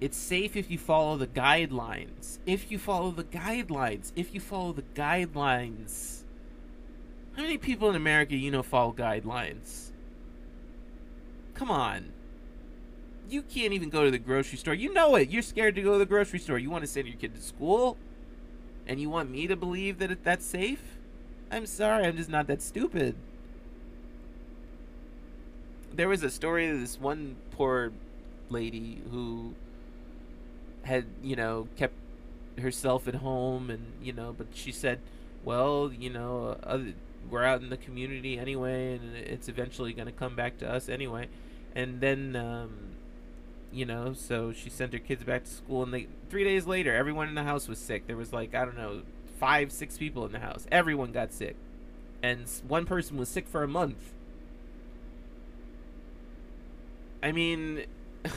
It's 0.00 0.16
safe 0.16 0.56
if 0.56 0.70
you 0.70 0.78
follow 0.78 1.16
the 1.16 1.28
guidelines. 1.28 2.38
If 2.44 2.70
you 2.70 2.78
follow 2.78 3.12
the 3.12 3.24
guidelines. 3.24 4.12
If 4.16 4.34
you 4.34 4.40
follow 4.40 4.72
the 4.72 4.82
guidelines. 4.82 6.24
How 7.36 7.42
many 7.42 7.56
people 7.56 7.88
in 7.88 7.96
America 7.96 8.34
you 8.34 8.50
know 8.50 8.62
follow 8.62 8.92
guidelines? 8.92 9.90
Come 11.54 11.70
on. 11.70 12.12
You 13.28 13.42
can't 13.42 13.72
even 13.72 13.90
go 13.90 14.04
to 14.04 14.10
the 14.10 14.18
grocery 14.18 14.58
store. 14.58 14.74
You 14.74 14.92
know 14.92 15.16
it. 15.16 15.30
You're 15.30 15.42
scared 15.42 15.74
to 15.76 15.82
go 15.82 15.94
to 15.94 15.98
the 15.98 16.06
grocery 16.06 16.38
store. 16.38 16.58
You 16.58 16.70
want 16.70 16.82
to 16.82 16.88
send 16.88 17.08
your 17.08 17.16
kid 17.16 17.34
to 17.34 17.40
school? 17.40 17.96
And 18.86 19.00
you 19.00 19.10
want 19.10 19.30
me 19.30 19.46
to 19.46 19.56
believe 19.56 19.98
that 19.98 20.22
that's 20.22 20.44
safe? 20.44 20.82
I'm 21.50 21.66
sorry, 21.66 22.06
I'm 22.06 22.16
just 22.16 22.30
not 22.30 22.46
that 22.46 22.62
stupid. 22.62 23.16
There 25.92 26.08
was 26.08 26.22
a 26.22 26.30
story 26.30 26.68
of 26.68 26.80
this 26.80 27.00
one 27.00 27.36
poor 27.52 27.92
lady 28.48 29.02
who 29.10 29.54
had 30.82 31.04
you 31.22 31.34
know 31.34 31.68
kept 31.76 31.94
herself 32.58 33.08
at 33.08 33.16
home 33.16 33.70
and 33.70 33.92
you 34.00 34.12
know 34.12 34.32
but 34.36 34.46
she 34.54 34.70
said 34.70 35.00
well 35.44 35.90
you 35.92 36.08
know 36.08 36.56
other, 36.62 36.92
we're 37.28 37.42
out 37.42 37.60
in 37.60 37.70
the 37.70 37.76
community 37.76 38.38
anyway 38.38 38.94
and 38.94 39.16
it's 39.16 39.48
eventually 39.48 39.92
going 39.92 40.06
to 40.06 40.12
come 40.12 40.36
back 40.36 40.56
to 40.56 40.68
us 40.68 40.88
anyway 40.88 41.28
and 41.74 42.00
then 42.00 42.36
um, 42.36 42.70
you 43.72 43.84
know 43.84 44.12
so 44.12 44.52
she 44.52 44.70
sent 44.70 44.92
her 44.92 44.98
kids 44.98 45.24
back 45.24 45.44
to 45.44 45.50
school 45.50 45.82
and 45.82 45.92
they 45.92 46.06
three 46.30 46.44
days 46.44 46.66
later 46.66 46.94
everyone 46.94 47.28
in 47.28 47.34
the 47.34 47.42
house 47.42 47.68
was 47.68 47.78
sick 47.78 48.06
there 48.06 48.16
was 48.16 48.32
like 48.32 48.54
i 48.54 48.64
don't 48.64 48.76
know 48.76 49.02
five 49.38 49.70
six 49.72 49.98
people 49.98 50.24
in 50.24 50.32
the 50.32 50.38
house 50.38 50.66
everyone 50.70 51.12
got 51.12 51.32
sick 51.32 51.56
and 52.22 52.48
one 52.66 52.86
person 52.86 53.16
was 53.16 53.28
sick 53.28 53.46
for 53.46 53.62
a 53.62 53.68
month 53.68 54.12
i 57.22 57.32
mean 57.32 57.84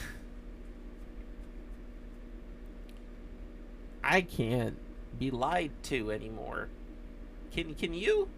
I 4.10 4.22
can't 4.22 4.76
be 5.18 5.30
lied 5.30 5.70
to 5.84 6.10
anymore. 6.10 6.68
Can 7.52 7.74
can 7.74 7.94
you? 7.94 8.28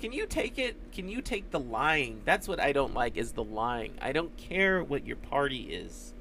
Can 0.00 0.12
you 0.12 0.26
take 0.26 0.58
it? 0.58 0.76
Can 0.92 1.08
you 1.08 1.20
take 1.20 1.50
the 1.50 1.58
lying? 1.58 2.22
That's 2.24 2.46
what 2.46 2.60
I 2.60 2.72
don't 2.72 2.94
like 2.94 3.16
is 3.16 3.32
the 3.32 3.42
lying. 3.42 3.94
I 4.00 4.12
don't 4.12 4.36
care 4.36 4.82
what 4.82 5.06
your 5.06 5.16
party 5.16 5.74
is. 5.74 6.14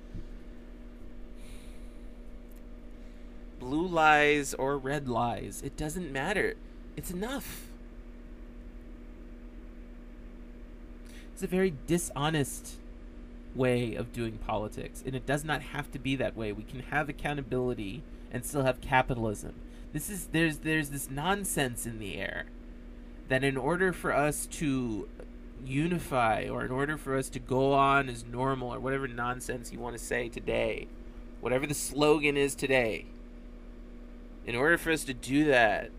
Blue 3.60 3.88
lies 3.88 4.54
or 4.54 4.78
red 4.78 5.08
lies, 5.08 5.62
it 5.63 5.76
doesn't 5.76 6.12
matter. 6.12 6.56
It's 6.96 7.12
enough. 7.12 7.67
It's 11.34 11.43
a 11.43 11.48
very 11.48 11.74
dishonest 11.86 12.78
way 13.56 13.96
of 13.96 14.13
doing 14.13 14.38
politics, 14.38 15.04
and 15.06 15.15
it 15.15 15.26
does 15.26 15.43
not 15.43 15.62
have 15.62 15.91
to 15.91 16.00
be 16.00 16.15
that 16.15 16.36
way. 16.36 16.52
We 16.52 16.63
can 16.63 16.80
have 16.80 17.10
accountability 17.10 18.04
and 18.32 18.46
still 18.46 18.63
have 18.63 18.82
capitalism. 18.82 19.54
This 19.93 20.10
is 20.10 20.28
there's 20.32 20.60
there's 20.60 20.89
this 20.89 21.10
nonsense 21.10 21.86
in 21.86 22.00
the 22.00 22.17
air 22.17 22.46
that 23.30 23.43
in 23.43 23.58
order 23.58 23.93
for 23.93 24.13
us 24.13 24.46
to 24.48 25.08
unify 25.65 26.48
or 26.50 26.63
in 26.63 26.72
order 26.72 26.98
for 26.98 27.15
us 27.15 27.30
to 27.30 27.39
go 27.39 27.74
on 27.74 28.10
as 28.10 28.26
normal 28.26 28.74
or 28.74 28.80
whatever 28.80 29.08
nonsense 29.08 29.72
you 29.72 29.80
want 29.80 29.98
to 29.98 30.04
say 30.04 30.30
today, 30.30 30.88
whatever 31.41 31.65
the 31.65 31.74
slogan 31.74 32.38
is 32.38 32.56
today. 32.56 33.06
In 34.48 34.56
order 34.56 34.78
for 34.78 34.92
us 34.92 35.04
to 35.04 35.14
do 35.14 35.46
that, 35.46 35.92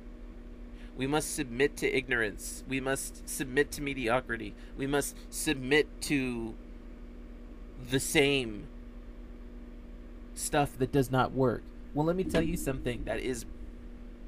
we 0.96 1.06
must 1.06 1.34
submit 1.34 1.76
to 1.76 1.86
ignorance. 1.86 2.64
We 2.66 2.80
must 2.80 3.28
submit 3.28 3.70
to 3.72 3.82
mediocrity. 3.82 4.54
We 4.76 4.86
must 4.86 5.14
submit 5.30 5.86
to 6.02 6.54
the 7.90 8.00
same 8.00 8.66
stuff 10.34 10.76
that 10.78 10.90
does 10.90 11.10
not 11.10 11.32
work. 11.32 11.62
Well, 11.94 12.06
let 12.06 12.16
me 12.16 12.24
tell 12.24 12.42
you 12.42 12.56
something 12.56 13.04
that 13.04 13.20
is 13.20 13.44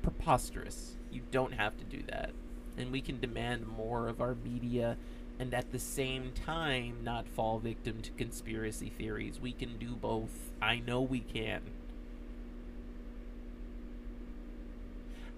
preposterous. 0.02 0.96
You 1.10 1.22
don't 1.30 1.54
have 1.54 1.76
to 1.78 1.84
do 1.84 2.02
that. 2.08 2.30
And 2.76 2.92
we 2.92 3.00
can 3.00 3.20
demand 3.20 3.66
more 3.66 4.06
of 4.08 4.20
our 4.20 4.34
media 4.34 4.96
and 5.38 5.54
at 5.54 5.72
the 5.72 5.78
same 5.78 6.32
time 6.32 6.98
not 7.02 7.26
fall 7.26 7.58
victim 7.58 8.02
to 8.02 8.10
conspiracy 8.12 8.92
theories. 8.96 9.40
We 9.40 9.52
can 9.52 9.78
do 9.78 9.94
both. 9.94 10.52
I 10.60 10.78
know 10.80 11.00
we 11.00 11.20
can. 11.20 11.62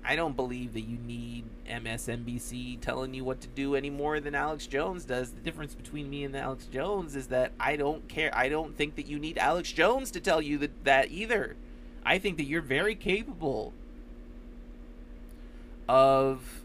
I 0.04 0.16
don't 0.16 0.34
believe 0.34 0.72
that 0.74 0.80
you 0.80 0.98
need 0.98 1.44
MSNBC 1.68 2.80
telling 2.80 3.14
you 3.14 3.24
what 3.24 3.40
to 3.42 3.48
do 3.48 3.76
any 3.76 3.90
more 3.90 4.18
than 4.18 4.34
Alex 4.34 4.66
Jones 4.66 5.04
does. 5.04 5.30
The 5.30 5.40
difference 5.40 5.74
between 5.74 6.10
me 6.10 6.24
and 6.24 6.36
Alex 6.36 6.66
Jones 6.66 7.14
is 7.14 7.28
that 7.28 7.52
I 7.60 7.76
don't 7.76 8.08
care. 8.08 8.30
I 8.36 8.48
don't 8.48 8.76
think 8.76 8.96
that 8.96 9.06
you 9.06 9.18
need 9.18 9.38
Alex 9.38 9.70
Jones 9.70 10.10
to 10.12 10.20
tell 10.20 10.42
you 10.42 10.58
that, 10.58 10.84
that 10.84 11.10
either. 11.10 11.56
I 12.04 12.18
think 12.18 12.36
that 12.38 12.44
you're 12.44 12.62
very 12.62 12.96
capable 12.96 13.72
of 15.88 16.62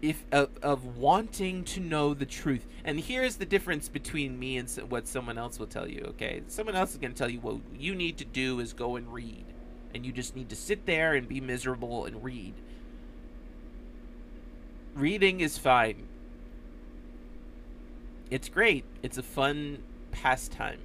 if 0.00 0.24
of, 0.30 0.50
of 0.62 0.96
wanting 0.96 1.64
to 1.64 1.80
know 1.80 2.14
the 2.14 2.26
truth. 2.26 2.66
And 2.84 3.00
here's 3.00 3.36
the 3.36 3.46
difference 3.46 3.88
between 3.88 4.38
me 4.38 4.56
and 4.58 4.70
what 4.88 5.08
someone 5.08 5.38
else 5.38 5.58
will 5.58 5.66
tell 5.66 5.88
you, 5.88 6.04
okay? 6.10 6.42
Someone 6.46 6.76
else 6.76 6.92
is 6.92 6.98
going 6.98 7.12
to 7.12 7.18
tell 7.18 7.28
you 7.28 7.40
what 7.40 7.56
you 7.76 7.96
need 7.96 8.16
to 8.18 8.24
do 8.24 8.60
is 8.60 8.72
go 8.72 8.94
and 8.94 9.12
read 9.12 9.44
and 9.94 10.04
you 10.04 10.12
just 10.12 10.36
need 10.36 10.48
to 10.50 10.56
sit 10.56 10.86
there 10.86 11.14
and 11.14 11.28
be 11.28 11.40
miserable 11.40 12.04
and 12.04 12.22
read. 12.22 12.54
Reading 14.94 15.40
is 15.40 15.58
fine. 15.58 16.08
It's 18.30 18.48
great. 18.48 18.84
It's 19.02 19.18
a 19.18 19.22
fun 19.22 19.82
pastime. 20.10 20.80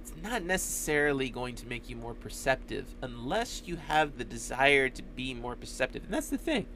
It's 0.00 0.12
not 0.22 0.42
necessarily 0.42 1.28
going 1.28 1.54
to 1.56 1.66
make 1.66 1.88
you 1.88 1.96
more 1.96 2.14
perceptive 2.14 2.94
unless 3.02 3.62
you 3.66 3.76
have 3.76 4.18
the 4.18 4.24
desire 4.24 4.88
to 4.88 5.02
be 5.02 5.34
more 5.34 5.54
perceptive. 5.54 6.04
And 6.04 6.14
that's 6.14 6.30
the 6.30 6.38
thing. 6.38 6.66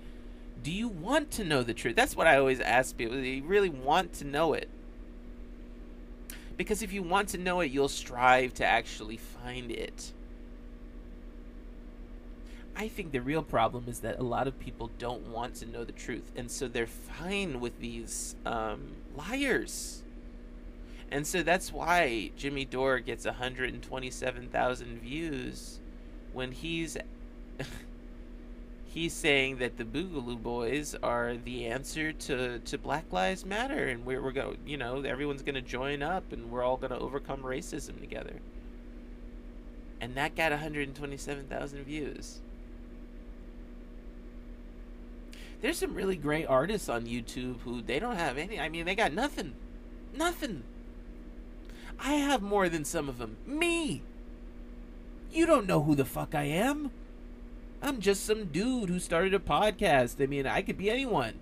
Do 0.62 0.70
you 0.70 0.88
want 0.88 1.30
to 1.32 1.44
know 1.44 1.62
the 1.62 1.74
truth? 1.74 1.96
That's 1.96 2.16
what 2.16 2.26
I 2.26 2.36
always 2.36 2.60
ask 2.60 2.96
people. 2.96 3.16
Do 3.16 3.22
you 3.22 3.44
really 3.44 3.70
want 3.70 4.12
to 4.14 4.24
know 4.24 4.52
it? 4.52 4.68
Because 6.56 6.82
if 6.82 6.92
you 6.92 7.02
want 7.02 7.28
to 7.30 7.38
know 7.38 7.60
it, 7.60 7.70
you'll 7.70 7.88
strive 7.88 8.54
to 8.54 8.64
actually 8.64 9.16
find 9.16 9.70
it. 9.70 10.12
I 12.76 12.88
think 12.88 13.12
the 13.12 13.20
real 13.20 13.42
problem 13.42 13.84
is 13.86 14.00
that 14.00 14.18
a 14.18 14.22
lot 14.22 14.48
of 14.48 14.58
people 14.58 14.90
don't 14.98 15.28
want 15.28 15.54
to 15.56 15.66
know 15.66 15.84
the 15.84 15.92
truth, 15.92 16.32
and 16.36 16.50
so 16.50 16.66
they're 16.66 16.86
fine 16.86 17.60
with 17.60 17.78
these 17.80 18.34
um, 18.44 18.96
liars. 19.16 20.02
And 21.10 21.24
so 21.24 21.42
that's 21.44 21.72
why 21.72 22.32
Jimmy 22.36 22.64
Dore 22.64 22.98
gets 22.98 23.24
127,000 23.24 25.00
views 25.00 25.78
when 26.32 26.50
he's 26.50 26.96
he's 28.86 29.12
saying 29.12 29.58
that 29.58 29.76
the 29.76 29.84
Boogaloo 29.84 30.42
Boys 30.42 30.96
are 31.00 31.36
the 31.36 31.66
answer 31.66 32.12
to, 32.12 32.58
to 32.58 32.78
Black 32.78 33.12
Lives 33.12 33.44
Matter, 33.44 33.86
and 33.86 34.04
we're 34.04 34.20
we're 34.20 34.32
going, 34.32 34.58
you 34.66 34.76
know, 34.76 35.02
everyone's 35.02 35.42
going 35.42 35.54
to 35.54 35.62
join 35.62 36.02
up, 36.02 36.32
and 36.32 36.50
we're 36.50 36.64
all 36.64 36.76
going 36.76 36.90
to 36.90 36.98
overcome 36.98 37.42
racism 37.42 38.00
together. 38.00 38.40
And 40.00 40.16
that 40.16 40.34
got 40.34 40.50
127,000 40.50 41.84
views. 41.84 42.40
There's 45.64 45.78
some 45.78 45.94
really 45.94 46.16
great 46.16 46.44
artists 46.44 46.90
on 46.90 47.06
YouTube 47.06 47.60
who 47.60 47.80
they 47.80 47.98
don't 47.98 48.16
have 48.16 48.36
any. 48.36 48.60
I 48.60 48.68
mean, 48.68 48.84
they 48.84 48.94
got 48.94 49.14
nothing. 49.14 49.54
Nothing. 50.14 50.62
I 51.98 52.16
have 52.16 52.42
more 52.42 52.68
than 52.68 52.84
some 52.84 53.08
of 53.08 53.16
them. 53.16 53.38
Me. 53.46 54.02
You 55.32 55.46
don't 55.46 55.66
know 55.66 55.82
who 55.82 55.94
the 55.94 56.04
fuck 56.04 56.34
I 56.34 56.42
am. 56.42 56.90
I'm 57.80 57.98
just 58.00 58.26
some 58.26 58.44
dude 58.48 58.90
who 58.90 58.98
started 58.98 59.32
a 59.32 59.38
podcast. 59.38 60.22
I 60.22 60.26
mean, 60.26 60.46
I 60.46 60.60
could 60.60 60.76
be 60.76 60.90
anyone. 60.90 61.40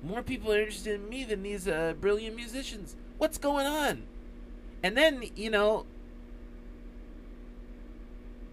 More 0.00 0.22
people 0.22 0.52
are 0.52 0.60
interested 0.60 0.94
in 0.94 1.08
me 1.08 1.24
than 1.24 1.42
these 1.42 1.66
uh, 1.66 1.94
brilliant 2.00 2.36
musicians. 2.36 2.94
What's 3.18 3.36
going 3.36 3.66
on? 3.66 4.04
And 4.84 4.96
then, 4.96 5.24
you 5.34 5.50
know, 5.50 5.86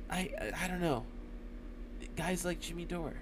I 0.10 0.32
I, 0.42 0.64
I 0.64 0.68
don't 0.68 0.82
know. 0.82 1.06
Guys 2.16 2.44
like 2.44 2.60
Jimmy 2.60 2.86
Dore. 2.86 3.14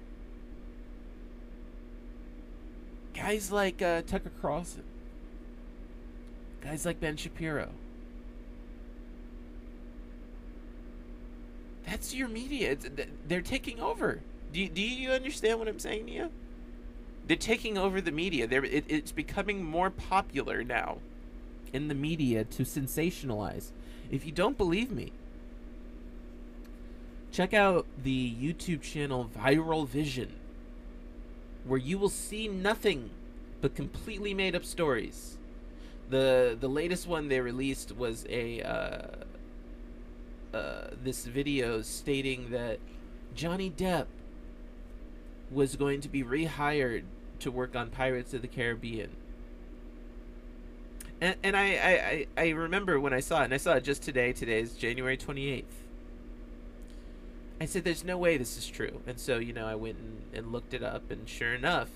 Guys 3.13 3.51
like 3.51 3.81
uh, 3.81 4.01
Tucker 4.03 4.31
Carlson, 4.41 4.83
guys 6.61 6.85
like 6.85 6.99
Ben 6.99 7.17
Shapiro. 7.17 7.69
That's 11.85 12.13
your 12.13 12.27
media. 12.27 12.71
It's, 12.71 12.87
they're 13.27 13.41
taking 13.41 13.79
over. 13.79 14.21
Do 14.53 14.61
you, 14.61 14.69
do 14.69 14.81
you 14.81 15.11
understand 15.11 15.59
what 15.59 15.67
I'm 15.67 15.79
saying 15.79 16.05
to 16.05 16.11
you? 16.11 16.31
They're 17.27 17.37
taking 17.37 17.77
over 17.77 18.01
the 18.01 18.11
media. 18.11 18.47
They're, 18.47 18.65
it, 18.65 18.85
it's 18.87 19.11
becoming 19.11 19.63
more 19.63 19.89
popular 19.89 20.63
now 20.63 20.99
in 21.73 21.87
the 21.87 21.95
media 21.95 22.43
to 22.43 22.63
sensationalize. 22.63 23.71
If 24.09 24.25
you 24.25 24.31
don't 24.31 24.57
believe 24.57 24.91
me, 24.91 25.13
check 27.31 27.53
out 27.53 27.85
the 28.01 28.35
YouTube 28.35 28.81
channel 28.81 29.29
Viral 29.37 29.87
Vision 29.87 30.33
where 31.65 31.79
you 31.79 31.97
will 31.97 32.09
see 32.09 32.47
nothing 32.47 33.09
but 33.61 33.75
completely 33.75 34.33
made 34.33 34.55
up 34.55 34.65
stories. 34.65 35.37
The 36.09 36.57
the 36.59 36.67
latest 36.67 37.07
one 37.07 37.29
they 37.29 37.39
released 37.39 37.95
was 37.95 38.25
a 38.29 38.61
uh, 38.61 40.57
uh, 40.57 40.87
this 41.03 41.25
video 41.25 41.81
stating 41.81 42.51
that 42.51 42.79
Johnny 43.35 43.69
Depp 43.69 44.07
was 45.49 45.75
going 45.75 46.01
to 46.01 46.09
be 46.09 46.23
rehired 46.23 47.03
to 47.39 47.51
work 47.51 47.75
on 47.75 47.89
Pirates 47.89 48.33
of 48.33 48.41
the 48.41 48.47
Caribbean. 48.47 49.09
And, 51.19 51.35
and 51.43 51.55
I, 51.55 52.25
I, 52.37 52.41
I 52.41 52.49
remember 52.49 52.99
when 52.99 53.13
I 53.13 53.19
saw 53.19 53.41
it, 53.41 53.45
and 53.45 53.53
I 53.53 53.57
saw 53.57 53.73
it 53.73 53.83
just 53.83 54.01
today. 54.01 54.33
Today 54.33 54.59
is 54.59 54.73
January 54.73 55.17
28th. 55.17 55.63
I 57.61 57.65
said, 57.65 57.83
"There's 57.83 58.03
no 58.03 58.17
way 58.17 58.37
this 58.37 58.57
is 58.57 58.67
true," 58.67 59.01
and 59.05 59.19
so 59.19 59.37
you 59.37 59.53
know 59.53 59.67
I 59.67 59.75
went 59.75 59.99
and, 59.99 60.23
and 60.33 60.51
looked 60.51 60.73
it 60.73 60.81
up, 60.81 61.11
and 61.11 61.29
sure 61.29 61.53
enough, 61.53 61.89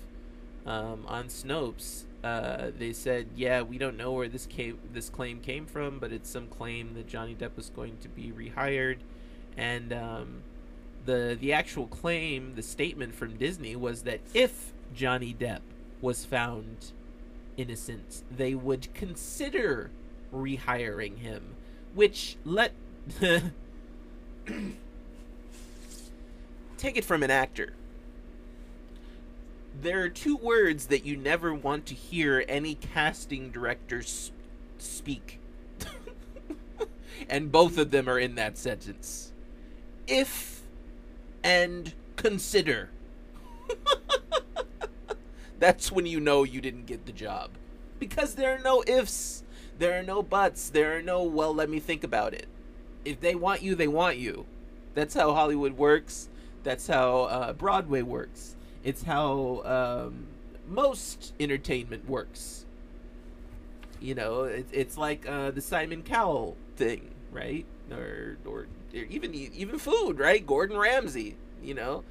um, 0.64 1.04
on 1.08 1.26
Snopes, 1.26 2.04
uh, 2.22 2.70
they 2.78 2.92
said, 2.92 3.30
"Yeah, 3.34 3.62
we 3.62 3.76
don't 3.76 3.96
know 3.96 4.12
where 4.12 4.28
this 4.28 4.46
came, 4.46 4.78
this 4.92 5.10
claim 5.10 5.40
came 5.40 5.66
from, 5.66 5.98
but 5.98 6.12
it's 6.12 6.30
some 6.30 6.46
claim 6.46 6.94
that 6.94 7.08
Johnny 7.08 7.34
Depp 7.34 7.56
was 7.56 7.70
going 7.70 7.96
to 7.98 8.08
be 8.08 8.30
rehired," 8.30 8.98
and 9.56 9.92
um, 9.92 10.42
the 11.04 11.36
the 11.40 11.52
actual 11.52 11.88
claim, 11.88 12.54
the 12.54 12.62
statement 12.62 13.16
from 13.16 13.36
Disney 13.36 13.74
was 13.74 14.02
that 14.02 14.20
if 14.34 14.72
Johnny 14.94 15.34
Depp 15.34 15.62
was 16.00 16.24
found 16.24 16.92
innocent, 17.56 18.22
they 18.30 18.54
would 18.54 18.94
consider 18.94 19.90
rehiring 20.32 21.18
him, 21.18 21.56
which 21.92 22.36
let 22.44 22.70
take 26.86 26.96
it 26.96 27.04
from 27.04 27.24
an 27.24 27.32
actor. 27.32 27.72
There 29.82 30.02
are 30.02 30.08
two 30.08 30.36
words 30.36 30.86
that 30.86 31.04
you 31.04 31.16
never 31.16 31.52
want 31.52 31.84
to 31.86 31.94
hear 31.94 32.44
any 32.46 32.76
casting 32.76 33.50
director 33.50 34.04
speak. 34.78 35.40
and 37.28 37.50
both 37.50 37.76
of 37.76 37.90
them 37.90 38.08
are 38.08 38.20
in 38.20 38.36
that 38.36 38.56
sentence. 38.56 39.32
If 40.06 40.62
and 41.42 41.92
consider. 42.14 42.90
That's 45.58 45.90
when 45.90 46.06
you 46.06 46.20
know 46.20 46.44
you 46.44 46.60
didn't 46.60 46.86
get 46.86 47.04
the 47.04 47.12
job. 47.12 47.50
Because 47.98 48.36
there 48.36 48.54
are 48.54 48.62
no 48.62 48.84
ifs, 48.86 49.42
there 49.76 49.98
are 49.98 50.04
no 50.04 50.22
buts, 50.22 50.70
there 50.70 50.96
are 50.96 51.02
no, 51.02 51.24
well, 51.24 51.52
let 51.52 51.68
me 51.68 51.80
think 51.80 52.04
about 52.04 52.32
it. 52.32 52.46
If 53.04 53.20
they 53.20 53.34
want 53.34 53.62
you, 53.62 53.74
they 53.74 53.88
want 53.88 54.18
you. 54.18 54.46
That's 54.94 55.14
how 55.14 55.34
Hollywood 55.34 55.72
works. 55.72 56.28
That's 56.66 56.88
how 56.88 57.22
uh, 57.22 57.52
Broadway 57.52 58.02
works. 58.02 58.56
It's 58.82 59.04
how 59.04 59.62
um, 59.64 60.26
most 60.66 61.32
entertainment 61.38 62.10
works. 62.10 62.64
You 64.00 64.16
know, 64.16 64.42
it, 64.42 64.66
it's 64.72 64.98
like 64.98 65.28
uh, 65.28 65.52
the 65.52 65.60
Simon 65.60 66.02
Cowell 66.02 66.56
thing, 66.74 67.14
right? 67.30 67.64
Or, 67.92 68.36
or 68.44 68.66
or 68.92 69.00
even 69.08 69.32
even 69.32 69.78
food, 69.78 70.18
right? 70.18 70.44
Gordon 70.44 70.76
Ramsay. 70.76 71.36
You 71.62 71.74
know, 71.74 72.02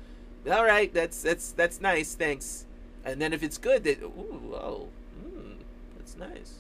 all 0.50 0.64
right, 0.64 0.94
that's 0.94 1.22
that's 1.22 1.52
that's 1.52 1.82
nice, 1.82 2.16
thanks. 2.16 2.66
And 3.04 3.22
then 3.22 3.34
if 3.34 3.44
it's 3.44 3.58
good, 3.58 3.84
that 3.84 4.02
ooh, 4.04 4.54
oh, 4.54 4.88
mm, 5.22 5.58
that's 5.98 6.16
nice, 6.16 6.60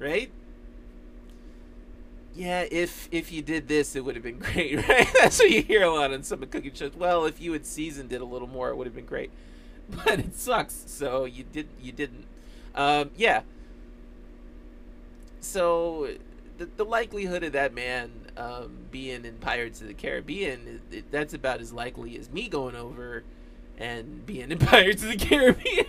right? 0.00 0.28
Yeah, 2.34 2.66
if 2.70 3.08
if 3.12 3.30
you 3.30 3.42
did 3.42 3.68
this, 3.68 3.94
it 3.94 4.04
would 4.04 4.14
have 4.14 4.24
been 4.24 4.38
great, 4.40 4.76
right? 4.88 5.08
That's 5.20 5.38
what 5.38 5.50
you 5.50 5.62
hear 5.62 5.82
a 5.82 5.90
lot 5.90 6.12
on 6.12 6.22
some 6.22 6.40
cooking 6.40 6.72
shows. 6.74 6.94
Well, 6.96 7.24
if 7.26 7.40
you 7.40 7.52
had 7.52 7.66
seasoned 7.66 8.12
it 8.12 8.20
a 8.20 8.24
little 8.24 8.48
more, 8.48 8.70
it 8.70 8.76
would 8.76 8.86
have 8.86 8.94
been 8.94 9.06
great. 9.06 9.30
But 10.04 10.20
it 10.20 10.36
sucks, 10.36 10.84
so 10.86 11.24
you 11.26 11.44
did 11.44 11.68
you 11.80 11.92
didn't. 11.92 12.24
Um, 12.74 13.10
yeah. 13.16 13.42
So 15.40 16.08
the 16.58 16.66
the 16.76 16.84
likelihood 16.84 17.42
of 17.42 17.52
that 17.52 17.74
man 17.74 18.10
um, 18.36 18.86
being 18.90 19.24
in 19.24 19.34
Pirates 19.36 19.82
of 19.82 19.88
the 19.88 19.94
Caribbean, 19.94 20.80
it, 20.90 20.96
it, 20.96 21.10
that's 21.10 21.34
about 21.34 21.60
as 21.60 21.72
likely 21.72 22.16
as 22.16 22.30
me 22.30 22.48
going 22.48 22.76
over 22.76 23.24
and 23.76 24.24
being 24.24 24.50
in 24.50 24.58
Pirates 24.60 25.02
of 25.02 25.10
the 25.10 25.16
Caribbean. 25.16 25.86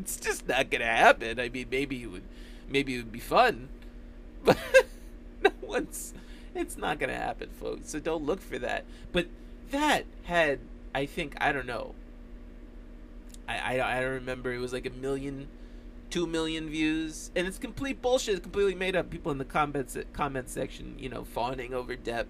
it's 0.00 0.16
just 0.16 0.48
not 0.48 0.70
gonna 0.70 0.86
happen. 0.86 1.38
I 1.38 1.48
mean, 1.50 1.66
maybe 1.70 2.02
it 2.02 2.06
would, 2.06 2.24
maybe 2.68 2.94
it 2.94 2.98
would 2.98 3.12
be 3.12 3.20
fun, 3.20 3.68
but 4.44 4.58
no 5.44 5.50
one's. 5.60 6.14
It's 6.54 6.76
not 6.76 6.98
gonna 6.98 7.16
happen, 7.16 7.48
folks. 7.58 7.90
So 7.90 7.98
don't 7.98 8.24
look 8.24 8.40
for 8.40 8.58
that. 8.58 8.84
But 9.10 9.26
that 9.70 10.04
had, 10.24 10.60
I 10.94 11.06
think, 11.06 11.34
I 11.40 11.52
don't 11.52 11.66
know. 11.66 11.94
I 13.48 13.78
I, 13.78 13.98
I 13.98 14.00
don't 14.00 14.12
remember. 14.12 14.52
It 14.52 14.58
was 14.58 14.72
like 14.72 14.86
a 14.86 14.90
million, 14.90 15.48
two 16.10 16.26
million 16.26 16.68
views, 16.68 17.30
and 17.34 17.46
it's 17.46 17.58
complete 17.58 18.02
bullshit. 18.02 18.34
It's 18.34 18.42
completely 18.42 18.74
made 18.74 18.96
up. 18.96 19.10
People 19.10 19.32
in 19.32 19.38
the 19.38 19.44
comments 19.44 19.96
comment 20.12 20.48
section, 20.48 20.96
you 20.98 21.08
know, 21.08 21.24
fawning 21.24 21.74
over 21.74 21.96
Depp. 21.96 22.26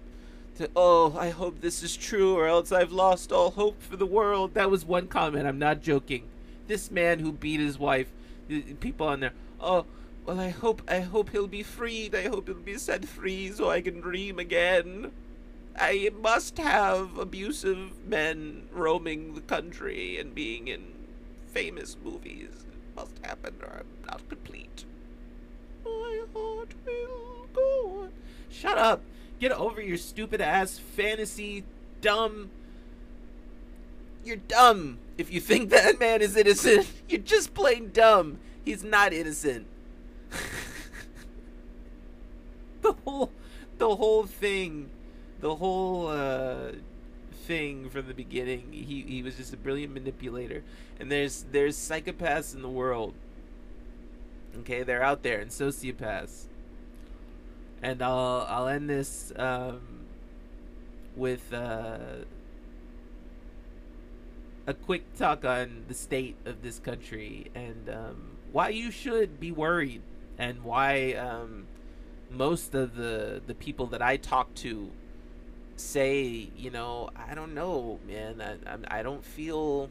To, 0.57 0.69
oh, 0.75 1.17
I 1.17 1.29
hope 1.31 1.61
this 1.61 1.81
is 1.81 1.97
true, 1.97 2.35
or 2.35 2.47
else 2.47 2.71
I've 2.71 2.91
lost 2.91 3.31
all 3.31 3.51
hope 3.51 3.81
for 3.81 3.97
the 3.97 4.05
world. 4.05 4.53
That 4.53 4.69
was 4.69 4.85
one 4.85 5.07
comment. 5.07 5.47
I'm 5.47 5.57
not 5.57 5.81
joking. 5.81 6.27
This 6.67 6.91
man 6.91 7.19
who 7.19 7.31
beat 7.31 7.59
his 7.59 7.79
wife, 7.79 8.11
people 8.79 9.07
on 9.07 9.19
there. 9.19 9.33
Oh, 9.59 9.85
well, 10.25 10.39
I 10.39 10.49
hope 10.49 10.81
I 10.87 11.01
hope 11.01 11.29
he'll 11.29 11.47
be 11.47 11.63
freed. 11.63 12.15
I 12.15 12.27
hope 12.27 12.47
he'll 12.47 12.55
be 12.55 12.77
set 12.77 13.05
free 13.05 13.51
so 13.51 13.69
I 13.69 13.81
can 13.81 13.99
dream 13.99 14.39
again. 14.39 15.11
I 15.77 16.11
must 16.21 16.57
have 16.59 17.17
abusive 17.17 18.05
men 18.07 18.67
roaming 18.71 19.33
the 19.33 19.41
country 19.41 20.17
and 20.17 20.33
being 20.33 20.67
in 20.67 20.83
famous 21.47 21.97
movies. 22.03 22.49
It 22.51 22.95
must 22.95 23.17
happen 23.23 23.55
or 23.61 23.79
I'm 23.79 24.07
not 24.07 24.27
complete. 24.29 24.85
My 25.83 26.21
heart 26.33 26.73
will 26.85 27.47
go 27.53 28.01
on. 28.03 28.11
Shut 28.49 28.77
up. 28.77 29.01
Get 29.39 29.51
over 29.51 29.81
your 29.81 29.97
stupid 29.97 30.39
ass 30.41 30.77
fantasy 30.77 31.65
dumb. 32.01 32.49
You're 34.23 34.37
dumb 34.37 34.99
if 35.17 35.33
you 35.33 35.41
think 35.41 35.69
that 35.71 35.99
man 35.99 36.21
is 36.21 36.37
innocent. 36.37 36.87
You're 37.09 37.21
just 37.21 37.53
plain 37.53 37.91
dumb. 37.91 38.39
He's 38.63 38.83
not 38.83 39.11
innocent. 39.11 39.67
the 42.81 42.92
whole 43.05 43.31
the 43.77 43.95
whole 43.95 44.25
thing 44.25 44.89
the 45.39 45.55
whole 45.55 46.07
uh, 46.07 46.71
thing 47.45 47.89
from 47.89 48.07
the 48.07 48.13
beginning 48.13 48.71
he, 48.71 49.01
he 49.01 49.21
was 49.21 49.35
just 49.35 49.53
a 49.53 49.57
brilliant 49.57 49.93
manipulator. 49.93 50.63
And 50.99 51.11
there's 51.11 51.45
there's 51.51 51.77
psychopaths 51.77 52.53
in 52.53 52.61
the 52.61 52.69
world. 52.69 53.13
Okay 54.59 54.83
they're 54.83 55.03
out 55.03 55.23
there 55.23 55.39
and 55.39 55.51
sociopaths. 55.51 56.45
And 57.81 58.01
I'll 58.01 58.45
I'll 58.49 58.67
end 58.67 58.89
this 58.89 59.33
um, 59.35 59.81
with 61.15 61.53
uh, 61.53 61.97
a 64.65 64.73
quick 64.73 65.15
talk 65.17 65.43
on 65.43 65.83
the 65.87 65.93
state 65.93 66.37
of 66.45 66.61
this 66.61 66.79
country 66.79 67.51
and 67.53 67.89
um, 67.89 68.37
why 68.51 68.69
you 68.69 68.91
should 68.91 69.39
be 69.39 69.51
worried 69.51 70.01
and 70.37 70.63
why 70.63 71.13
um, 71.13 71.65
most 72.33 72.73
of 72.75 72.95
the 72.95 73.41
the 73.45 73.53
people 73.53 73.87
that 73.87 74.01
I 74.01 74.17
talk 74.17 74.53
to 74.55 74.91
say, 75.75 76.49
you 76.57 76.71
know, 76.71 77.09
I 77.15 77.35
don't 77.35 77.53
know, 77.53 77.99
man, 78.07 78.41
I 78.41 78.99
I 78.99 79.03
don't 79.03 79.23
feel 79.23 79.89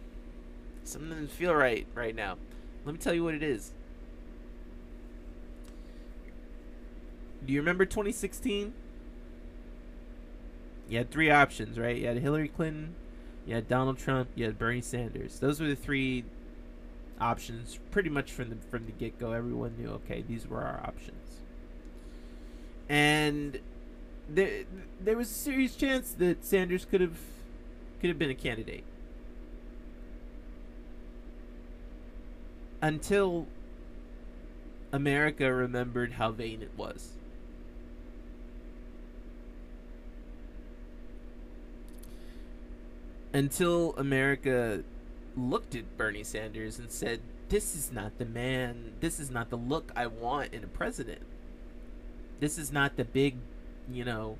something 0.85 1.11
doesn't 1.11 1.31
feel 1.31 1.55
right 1.55 1.87
right 1.95 2.15
now. 2.15 2.37
Let 2.85 2.93
me 2.93 2.99
tell 2.99 3.15
you 3.15 3.25
what 3.25 3.35
it 3.35 3.43
is. 3.43 3.73
Do 7.45 7.53
you 7.53 7.61
remember 7.61 7.85
2016? 7.85 8.73
You 10.89 10.99
had 10.99 11.11
three 11.11 11.31
options, 11.31 11.79
right? 11.79 11.97
You 11.97 12.07
had 12.07 12.19
Hillary 12.19 12.49
Clinton, 12.49 12.95
you 13.47 13.55
had 13.55 13.69
Donald 13.69 13.99
Trump, 13.99 14.29
you 14.35 14.45
had 14.45 14.59
Bernie 14.59 14.81
Sanders. 14.81 15.39
Those 15.39 15.61
were 15.61 15.67
the 15.69 15.77
three 15.77 16.25
options 17.21 17.79
pretty 17.91 18.11
much 18.11 18.33
from 18.33 18.51
the 18.51 18.57
from 18.71 18.87
the 18.87 18.93
get 18.93 19.19
go. 19.19 19.33
Everyone 19.33 19.75
knew 19.79 19.89
okay, 19.91 20.23
these 20.27 20.47
were 20.47 20.61
our 20.61 20.81
options. 20.85 21.22
And 22.89 23.61
there 24.29 24.65
there 25.01 25.17
was 25.17 25.31
a 25.31 25.35
serious 25.35 25.77
chance 25.77 26.13
that 26.13 26.45
Sanders 26.45 26.85
could 26.85 27.01
have 27.01 27.19
could 28.01 28.09
have 28.09 28.19
been 28.19 28.31
a 28.31 28.35
candidate. 28.35 28.85
Until 32.81 33.47
America 34.93 35.53
remembered 35.53 36.13
how 36.13 36.31
vain 36.31 36.63
it 36.63 36.73
was. 36.77 37.13
Until 43.33 43.95
America 43.97 44.83
looked 45.37 45.75
at 45.75 45.97
Bernie 45.97 46.25
Sanders 46.25 46.79
and 46.79 46.91
said, 46.91 47.21
This 47.49 47.75
is 47.75 47.91
not 47.91 48.19
the 48.19 48.27
man, 48.27 48.93
this 49.01 49.19
is 49.19 49.31
not 49.31 49.49
the 49.49 49.57
look 49.57 49.91
I 49.97 50.07
want 50.07 50.53
in 50.53 50.63
a 50.63 50.67
president. 50.67 51.23
This 52.43 52.59
is 52.59 52.73
not 52.73 52.97
the 52.97 53.05
big, 53.05 53.37
you 53.89 54.05
know, 54.05 54.37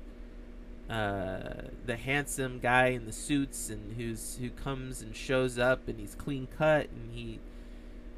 uh, 0.89 1.69
the 1.85 1.95
handsome 1.95 2.59
guy 2.59 2.87
in 2.87 3.05
the 3.05 3.13
suits 3.13 3.69
and 3.69 3.95
who's 3.95 4.37
who 4.41 4.49
comes 4.49 5.01
and 5.01 5.15
shows 5.15 5.57
up 5.57 5.87
and 5.87 5.97
he's 5.97 6.13
clean 6.13 6.49
cut 6.57 6.89
and 6.89 7.13
he 7.13 7.39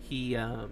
he 0.01 0.35
um 0.35 0.71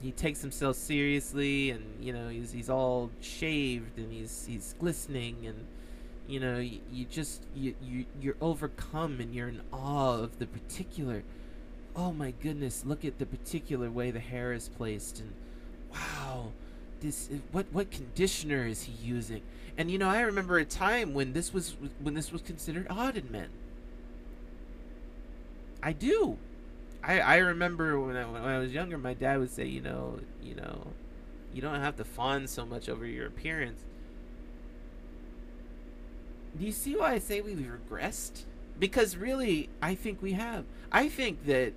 he 0.00 0.12
takes 0.12 0.40
himself 0.40 0.76
seriously 0.76 1.70
and 1.70 1.84
you 2.00 2.12
know 2.12 2.28
he's 2.28 2.52
he's 2.52 2.70
all 2.70 3.10
shaved 3.20 3.98
and 3.98 4.12
he's 4.12 4.46
he's 4.46 4.76
glistening 4.78 5.44
and 5.44 5.66
you 6.28 6.38
know 6.38 6.58
you, 6.58 6.78
you 6.92 7.04
just 7.06 7.42
you, 7.56 7.74
you 7.82 8.04
you're 8.20 8.36
overcome 8.40 9.18
and 9.18 9.34
you're 9.34 9.48
in 9.48 9.60
awe 9.72 10.14
of 10.14 10.38
the 10.38 10.46
particular 10.46 11.24
oh 11.96 12.12
my 12.12 12.30
goodness 12.40 12.84
look 12.86 13.04
at 13.04 13.18
the 13.18 13.26
particular 13.26 13.90
way 13.90 14.12
the 14.12 14.20
hair 14.20 14.52
is 14.52 14.68
placed 14.68 15.18
and 15.18 15.32
wow 15.92 16.52
this 17.00 17.28
what 17.52 17.66
what 17.72 17.90
conditioner 17.90 18.66
is 18.66 18.84
he 18.84 18.92
using 18.92 19.42
and 19.76 19.90
you 19.90 19.98
know 19.98 20.08
i 20.08 20.20
remember 20.20 20.58
a 20.58 20.64
time 20.64 21.14
when 21.14 21.32
this 21.32 21.52
was 21.52 21.76
when 22.00 22.14
this 22.14 22.32
was 22.32 22.42
considered 22.42 22.86
odd 22.90 23.16
in 23.16 23.30
men 23.30 23.48
i 25.82 25.92
do 25.92 26.36
i 27.02 27.20
i 27.20 27.36
remember 27.36 28.00
when 28.00 28.16
i 28.16 28.24
when 28.24 28.42
i 28.42 28.58
was 28.58 28.72
younger 28.72 28.98
my 28.98 29.14
dad 29.14 29.38
would 29.38 29.50
say 29.50 29.64
you 29.64 29.80
know 29.80 30.18
you 30.42 30.54
know 30.54 30.88
you 31.54 31.62
don't 31.62 31.80
have 31.80 31.96
to 31.96 32.04
fawn 32.04 32.46
so 32.46 32.66
much 32.66 32.88
over 32.88 33.06
your 33.06 33.26
appearance 33.26 33.84
do 36.58 36.64
you 36.66 36.72
see 36.72 36.96
why 36.96 37.14
I 37.14 37.18
say 37.18 37.40
we've 37.40 37.58
regressed? 37.58 38.44
Because 38.78 39.16
really, 39.16 39.68
I 39.80 39.94
think 39.94 40.22
we 40.22 40.32
have. 40.32 40.64
I 40.90 41.08
think 41.08 41.46
that 41.46 41.72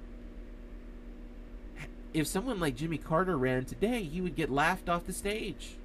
if 2.14 2.28
someone 2.28 2.60
like 2.60 2.76
Jimmy 2.76 2.98
Carter 2.98 3.38
ran 3.38 3.66
today, 3.66 4.04
he 4.04 4.22
would 4.22 4.36
get 4.36 4.50
laughed 4.50 4.90
off 4.90 5.06
the 5.06 5.14
stage. 5.14 5.76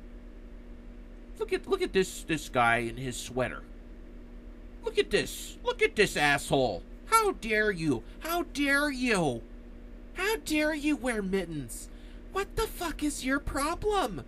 Look 1.38 1.52
at 1.52 1.68
look 1.68 1.83
at 1.83 1.92
this 1.92 2.22
this 2.22 2.48
guy 2.48 2.79
in 2.79 2.96
his 2.96 3.16
sweater. 3.16 3.62
Look 4.85 4.98
at 4.98 5.10
this. 5.10 5.58
Look 5.64 5.83
at 5.83 5.96
this 5.96 6.16
asshole. 6.16 6.83
How 7.06 7.33
dare 7.33 7.70
you? 7.70 8.02
How 8.20 8.44
dare 8.54 8.90
you? 8.90 9.42
How 10.14 10.37
dare 10.37 10.74
you 10.74 10.96
wear 10.96 11.22
mittens? 11.22 11.88
What 12.33 12.56
the 12.56 12.66
fuck 12.66 13.02
is 13.02 13.24
your 13.24 13.38
problem? 13.38 14.24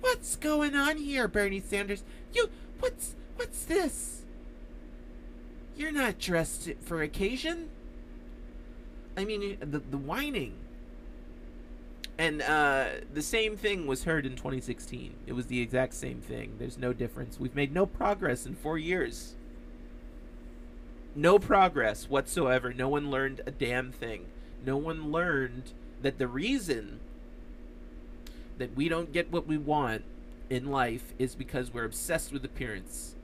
What's 0.00 0.36
going 0.36 0.74
on 0.74 0.96
here, 0.96 1.28
Bernie 1.28 1.60
Sanders? 1.60 2.02
You 2.32 2.50
what's 2.80 3.14
What's 3.36 3.64
this? 3.64 4.22
You're 5.76 5.92
not 5.92 6.18
dressed 6.18 6.70
for 6.82 7.02
occasion. 7.02 7.70
I 9.16 9.24
mean, 9.24 9.58
the 9.60 9.78
the 9.78 9.98
whining. 9.98 10.54
And 12.22 12.40
uh, 12.40 12.86
the 13.12 13.20
same 13.20 13.56
thing 13.56 13.88
was 13.88 14.04
heard 14.04 14.24
in 14.24 14.36
2016. 14.36 15.12
It 15.26 15.32
was 15.32 15.48
the 15.48 15.60
exact 15.60 15.92
same 15.92 16.20
thing. 16.20 16.54
There's 16.56 16.78
no 16.78 16.92
difference. 16.92 17.40
We've 17.40 17.56
made 17.56 17.74
no 17.74 17.84
progress 17.84 18.46
in 18.46 18.54
four 18.54 18.78
years. 18.78 19.34
No 21.16 21.40
progress 21.40 22.08
whatsoever. 22.08 22.72
No 22.72 22.88
one 22.88 23.10
learned 23.10 23.40
a 23.44 23.50
damn 23.50 23.90
thing. 23.90 24.26
No 24.64 24.76
one 24.76 25.10
learned 25.10 25.72
that 26.00 26.18
the 26.18 26.28
reason 26.28 27.00
that 28.56 28.76
we 28.76 28.88
don't 28.88 29.12
get 29.12 29.32
what 29.32 29.48
we 29.48 29.58
want 29.58 30.04
in 30.48 30.70
life 30.70 31.14
is 31.18 31.34
because 31.34 31.74
we're 31.74 31.82
obsessed 31.82 32.30
with 32.30 32.44
appearance. 32.44 33.16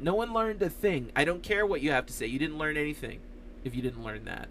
No 0.00 0.16
one 0.16 0.32
learned 0.32 0.62
a 0.62 0.68
thing. 0.68 1.12
I 1.14 1.24
don't 1.24 1.44
care 1.44 1.64
what 1.64 1.80
you 1.80 1.92
have 1.92 2.06
to 2.06 2.12
say. 2.12 2.26
You 2.26 2.40
didn't 2.40 2.58
learn 2.58 2.76
anything 2.76 3.20
if 3.62 3.76
you 3.76 3.82
didn't 3.82 4.02
learn 4.02 4.24
that. 4.24 4.48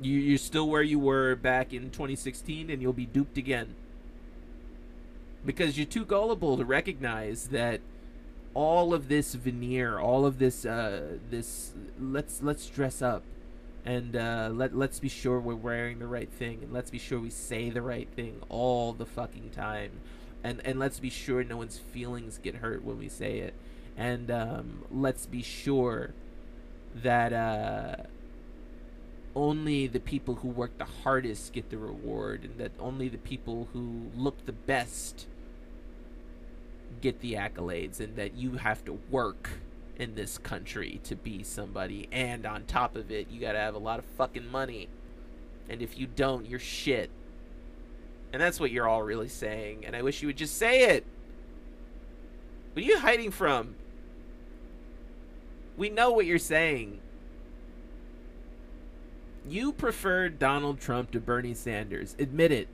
You, 0.00 0.18
you're 0.18 0.38
still 0.38 0.68
where 0.68 0.82
you 0.82 0.98
were 0.98 1.36
back 1.36 1.72
in 1.72 1.90
2016, 1.90 2.70
and 2.70 2.80
you'll 2.82 2.92
be 2.92 3.06
duped 3.06 3.36
again. 3.38 3.76
because 5.44 5.76
you're 5.78 5.86
too 5.86 6.04
gullible 6.04 6.56
to 6.56 6.64
recognize 6.64 7.48
that 7.48 7.80
all 8.54 8.92
of 8.94 9.08
this 9.08 9.34
veneer, 9.34 9.98
all 9.98 10.26
of 10.26 10.38
this, 10.38 10.64
uh, 10.66 11.18
this 11.30 11.72
let's 11.98 12.42
let's 12.42 12.68
dress 12.68 13.00
up, 13.02 13.22
and 13.84 14.16
uh, 14.16 14.50
let 14.52 14.74
let's 14.76 15.00
be 15.00 15.08
sure 15.08 15.40
we're 15.40 15.54
wearing 15.54 15.98
the 15.98 16.06
right 16.06 16.30
thing, 16.32 16.60
and 16.62 16.72
let's 16.72 16.90
be 16.90 16.98
sure 16.98 17.20
we 17.20 17.30
say 17.30 17.70
the 17.70 17.82
right 17.82 18.08
thing 18.14 18.40
all 18.48 18.92
the 18.92 19.06
fucking 19.06 19.50
time, 19.50 19.92
and 20.44 20.60
and 20.64 20.78
let's 20.78 21.00
be 21.00 21.10
sure 21.10 21.44
no 21.44 21.56
one's 21.56 21.78
feelings 21.78 22.38
get 22.42 22.56
hurt 22.56 22.84
when 22.84 22.98
we 22.98 23.08
say 23.08 23.38
it, 23.38 23.54
and 23.96 24.30
um, 24.30 24.84
let's 24.90 25.26
be 25.26 25.42
sure 25.42 26.14
that 26.94 27.32
uh, 27.32 27.96
only 29.34 29.86
the 29.86 30.00
people 30.00 30.36
who 30.36 30.48
work 30.48 30.76
the 30.78 30.84
hardest 30.84 31.52
get 31.52 31.70
the 31.70 31.78
reward, 31.78 32.44
and 32.44 32.58
that 32.58 32.72
only 32.78 33.08
the 33.08 33.18
people 33.18 33.68
who 33.72 34.10
look 34.16 34.44
the 34.46 34.52
best 34.52 35.26
get 37.00 37.20
the 37.20 37.34
accolades, 37.34 38.00
and 38.00 38.16
that 38.16 38.34
you 38.34 38.52
have 38.52 38.84
to 38.84 38.98
work 39.10 39.50
in 39.96 40.14
this 40.14 40.38
country 40.38 41.00
to 41.04 41.14
be 41.14 41.42
somebody, 41.42 42.08
and 42.10 42.46
on 42.46 42.64
top 42.64 42.96
of 42.96 43.10
it, 43.10 43.30
you 43.30 43.40
gotta 43.40 43.58
have 43.58 43.74
a 43.74 43.78
lot 43.78 43.98
of 43.98 44.04
fucking 44.04 44.50
money, 44.50 44.88
and 45.68 45.82
if 45.82 45.98
you 45.98 46.06
don't, 46.06 46.46
you're 46.46 46.58
shit. 46.58 47.10
And 48.32 48.40
that's 48.40 48.58
what 48.58 48.70
you're 48.70 48.88
all 48.88 49.02
really 49.02 49.28
saying, 49.28 49.84
and 49.84 49.94
I 49.94 50.02
wish 50.02 50.22
you 50.22 50.28
would 50.28 50.36
just 50.36 50.56
say 50.56 50.90
it. 50.90 51.04
What 52.72 52.82
are 52.82 52.86
you 52.86 52.98
hiding 52.98 53.30
from? 53.30 53.74
We 55.76 55.90
know 55.90 56.10
what 56.12 56.26
you're 56.26 56.38
saying. 56.38 57.00
You 59.48 59.72
prefer 59.72 60.28
Donald 60.28 60.80
Trump 60.80 61.10
to 61.12 61.20
Bernie 61.20 61.54
Sanders. 61.54 62.14
Admit 62.18 62.52
it. 62.52 62.68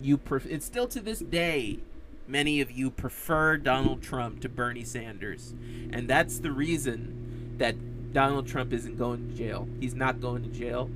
You 0.00 0.18
pref- 0.18 0.46
it's 0.46 0.66
still 0.66 0.88
to 0.88 1.00
this 1.00 1.20
day 1.20 1.80
many 2.28 2.60
of 2.60 2.70
you 2.70 2.90
prefer 2.90 3.56
Donald 3.56 4.02
Trump 4.02 4.40
to 4.40 4.48
Bernie 4.48 4.84
Sanders. 4.84 5.54
And 5.92 6.08
that's 6.08 6.38
the 6.38 6.50
reason 6.50 7.54
that 7.58 7.76
Donald 8.12 8.46
Trump 8.46 8.72
isn't 8.72 8.96
going 8.96 9.30
to 9.30 9.34
jail. 9.36 9.68
He's 9.80 9.94
not 9.94 10.20
going 10.20 10.42
to 10.42 10.48
jail. 10.48 10.90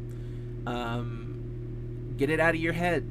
Um, 0.66 2.14
get 2.16 2.30
it 2.30 2.40
out 2.40 2.54
of 2.54 2.60
your 2.60 2.72
head. 2.72 3.08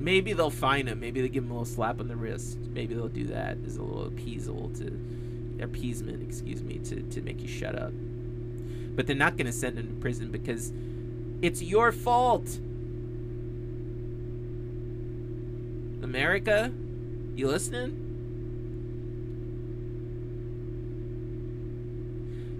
Maybe 0.00 0.32
they'll 0.32 0.50
fine 0.50 0.88
him. 0.88 1.00
Maybe 1.00 1.20
they 1.20 1.28
give 1.28 1.44
him 1.44 1.50
a 1.50 1.54
little 1.54 1.64
slap 1.64 2.00
on 2.00 2.08
the 2.08 2.16
wrist. 2.16 2.58
Maybe 2.58 2.94
they'll 2.94 3.08
do 3.08 3.26
that 3.28 3.58
as 3.64 3.76
a 3.76 3.82
little 3.82 4.06
appeasal 4.06 4.70
to 4.78 4.98
appeasement, 5.62 6.22
excuse 6.22 6.62
me, 6.62 6.78
to, 6.78 7.02
to 7.02 7.20
make 7.20 7.40
you 7.40 7.46
shut 7.46 7.78
up. 7.78 7.92
But 8.94 9.06
they're 9.06 9.16
not 9.16 9.36
going 9.36 9.46
to 9.46 9.52
send 9.52 9.78
him 9.78 9.88
to 9.88 9.94
prison 9.94 10.30
because 10.30 10.72
it's 11.40 11.62
your 11.62 11.92
fault. 11.92 12.58
America, 16.02 16.72
you 17.34 17.48
listening? 17.48 18.10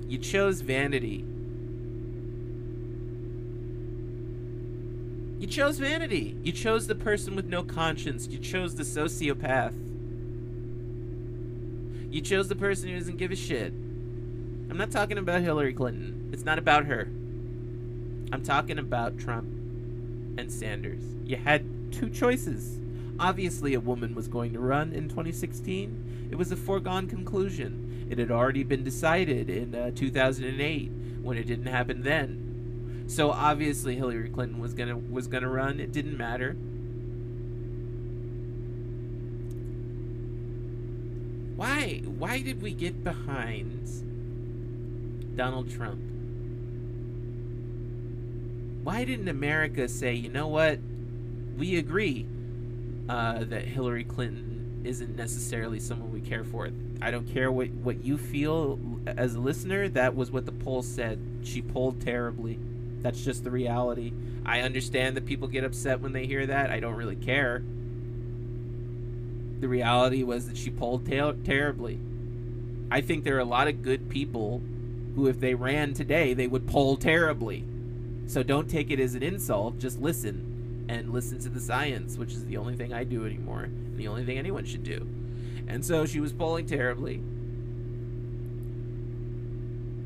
You 0.09 0.19
chose 0.19 0.61
vanity. 0.61 1.25
You 5.39 5.47
chose 5.47 5.79
vanity. 5.79 6.37
You 6.45 6.53
chose 6.53 6.87
the 6.87 6.95
person 6.95 7.35
with 7.35 7.47
no 7.47 7.63
conscience. 7.63 8.29
You 8.29 8.39
chose 8.39 8.75
the 8.77 8.85
sociopath. 8.85 9.75
You 12.13 12.21
chose 12.21 12.49
the 12.49 12.55
person 12.55 12.91
who 12.91 12.99
doesn't 12.99 13.17
give 13.17 13.33
a 13.33 13.37
shit. 13.37 13.73
I'm 14.73 14.79
not 14.79 14.91
talking 14.91 15.19
about 15.19 15.43
Hillary 15.43 15.75
Clinton. 15.75 16.31
It's 16.33 16.45
not 16.45 16.59
about 16.59 16.87
her. 16.87 17.03
I'm 18.33 18.43
talking 18.43 18.79
about 18.79 19.19
Trump 19.19 19.45
and 20.39 20.51
Sanders. 20.51 21.03
You 21.27 21.37
had 21.37 21.93
two 21.93 22.09
choices. 22.09 22.81
Obviously, 23.21 23.75
a 23.75 23.81
woman 23.81 24.15
was 24.15 24.29
going 24.29 24.55
to 24.55 24.61
run 24.61 24.95
in 24.95 25.11
2016. 25.11 26.29
It 26.31 26.37
was 26.37 26.53
a 26.53 26.57
foregone 26.57 27.07
conclusion. 27.07 28.07
It 28.09 28.17
had 28.17 28.31
already 28.31 28.63
been 28.63 28.83
decided 28.83 29.51
in 29.51 29.75
uh, 29.75 29.91
2008 29.95 30.91
when 31.21 31.37
it 31.37 31.47
didn't 31.47 31.67
happen 31.67 32.01
then. 32.01 33.05
So 33.09 33.31
obviously 33.31 33.97
Hillary 33.97 34.31
Clinton 34.31 34.59
was 34.59 34.73
gonna 34.73 34.97
was 34.97 35.27
gonna 35.27 35.51
run. 35.51 35.81
It 35.81 35.93
didn't 35.93 36.17
matter. 36.17 36.57
Why 41.57 42.01
why 42.07 42.41
did 42.41 42.63
we 42.63 42.73
get 42.73 43.05
behind 43.05 43.83
Donald 45.37 45.71
Trump? 45.71 46.01
Why 48.85 49.05
didn't 49.05 49.29
America 49.29 49.89
say, 49.89 50.15
you 50.15 50.29
know 50.29 50.49
what? 50.49 50.79
We 51.57 51.77
agree 51.77 52.27
uh, 53.09 53.45
that 53.45 53.65
Hillary 53.65 54.05
Clinton 54.05 54.83
isn't 54.85 55.17
necessarily 55.17 55.79
someone 55.79 56.13
we 56.13 56.21
care 56.21 56.45
for. 56.45 56.69
I 57.01 57.11
don't 57.11 57.27
care 57.33 57.51
what, 57.53 57.69
what 57.69 58.05
you 58.05 58.19
feel 58.19 58.79
as 59.07 59.35
a 59.35 59.41
listener. 59.41 59.89
That 59.89 60.15
was 60.15 60.31
what 60.31 60.47
the 60.47 60.53
poll 60.53 60.83
said. 60.83 61.21
She 61.45 61.63
polled 61.63 62.01
terribly. 62.01 62.59
That's 63.01 63.25
just 63.25 63.45
the 63.45 63.51
reality. 63.51 64.13
I 64.45 64.61
understand 64.61 65.17
that 65.17 65.27
people 65.27 65.49
get 65.49 65.65
upset 65.65 66.01
when 66.01 66.13
they 66.13 66.27
hear 66.27 66.47
that. 66.47 66.71
I 66.71 66.81
don't 66.81 66.95
really 66.95 67.17
care. 67.17 67.63
The 69.61 69.69
reality 69.69 70.25
was 70.25 70.49
that 70.49 70.57
she 70.57 70.71
polled 70.71 71.07
ter- 71.07 71.35
terribly. 71.45 72.01
I 72.91 73.01
think 73.01 73.25
there 73.25 73.37
are 73.37 73.41
a 73.41 73.45
lot 73.45 73.69
of 73.69 73.83
good 73.83 74.09
people 74.09 74.61
who, 75.15 75.27
if 75.27 75.41
they 75.41 75.55
ran 75.55 75.95
today, 75.95 76.35
they 76.35 76.47
would 76.47 76.67
poll 76.67 76.97
terribly. 76.97 77.65
So 78.27 78.43
don't 78.43 78.69
take 78.69 78.91
it 78.91 79.01
as 79.01 79.15
an 79.15 79.23
insult. 79.23 79.79
Just 79.79 80.01
listen 80.01 80.87
and 80.89 81.13
listen 81.13 81.39
to 81.41 81.49
the 81.49 81.61
science, 81.61 82.17
which 82.17 82.33
is 82.33 82.45
the 82.47 82.57
only 82.57 82.77
thing 82.77 82.93
I 82.93 83.05
do 83.05 83.27
anymore, 83.27 83.65
and 83.65 83.97
the 83.97 84.09
only 84.09 84.25
thing 84.25 84.39
anyone 84.39 84.65
should 84.65 84.85
do. 84.85 85.07
And 85.69 85.85
so 85.85 86.07
she 86.07 86.21
was 86.21 86.33
polling 86.33 86.67
terribly 86.67 87.23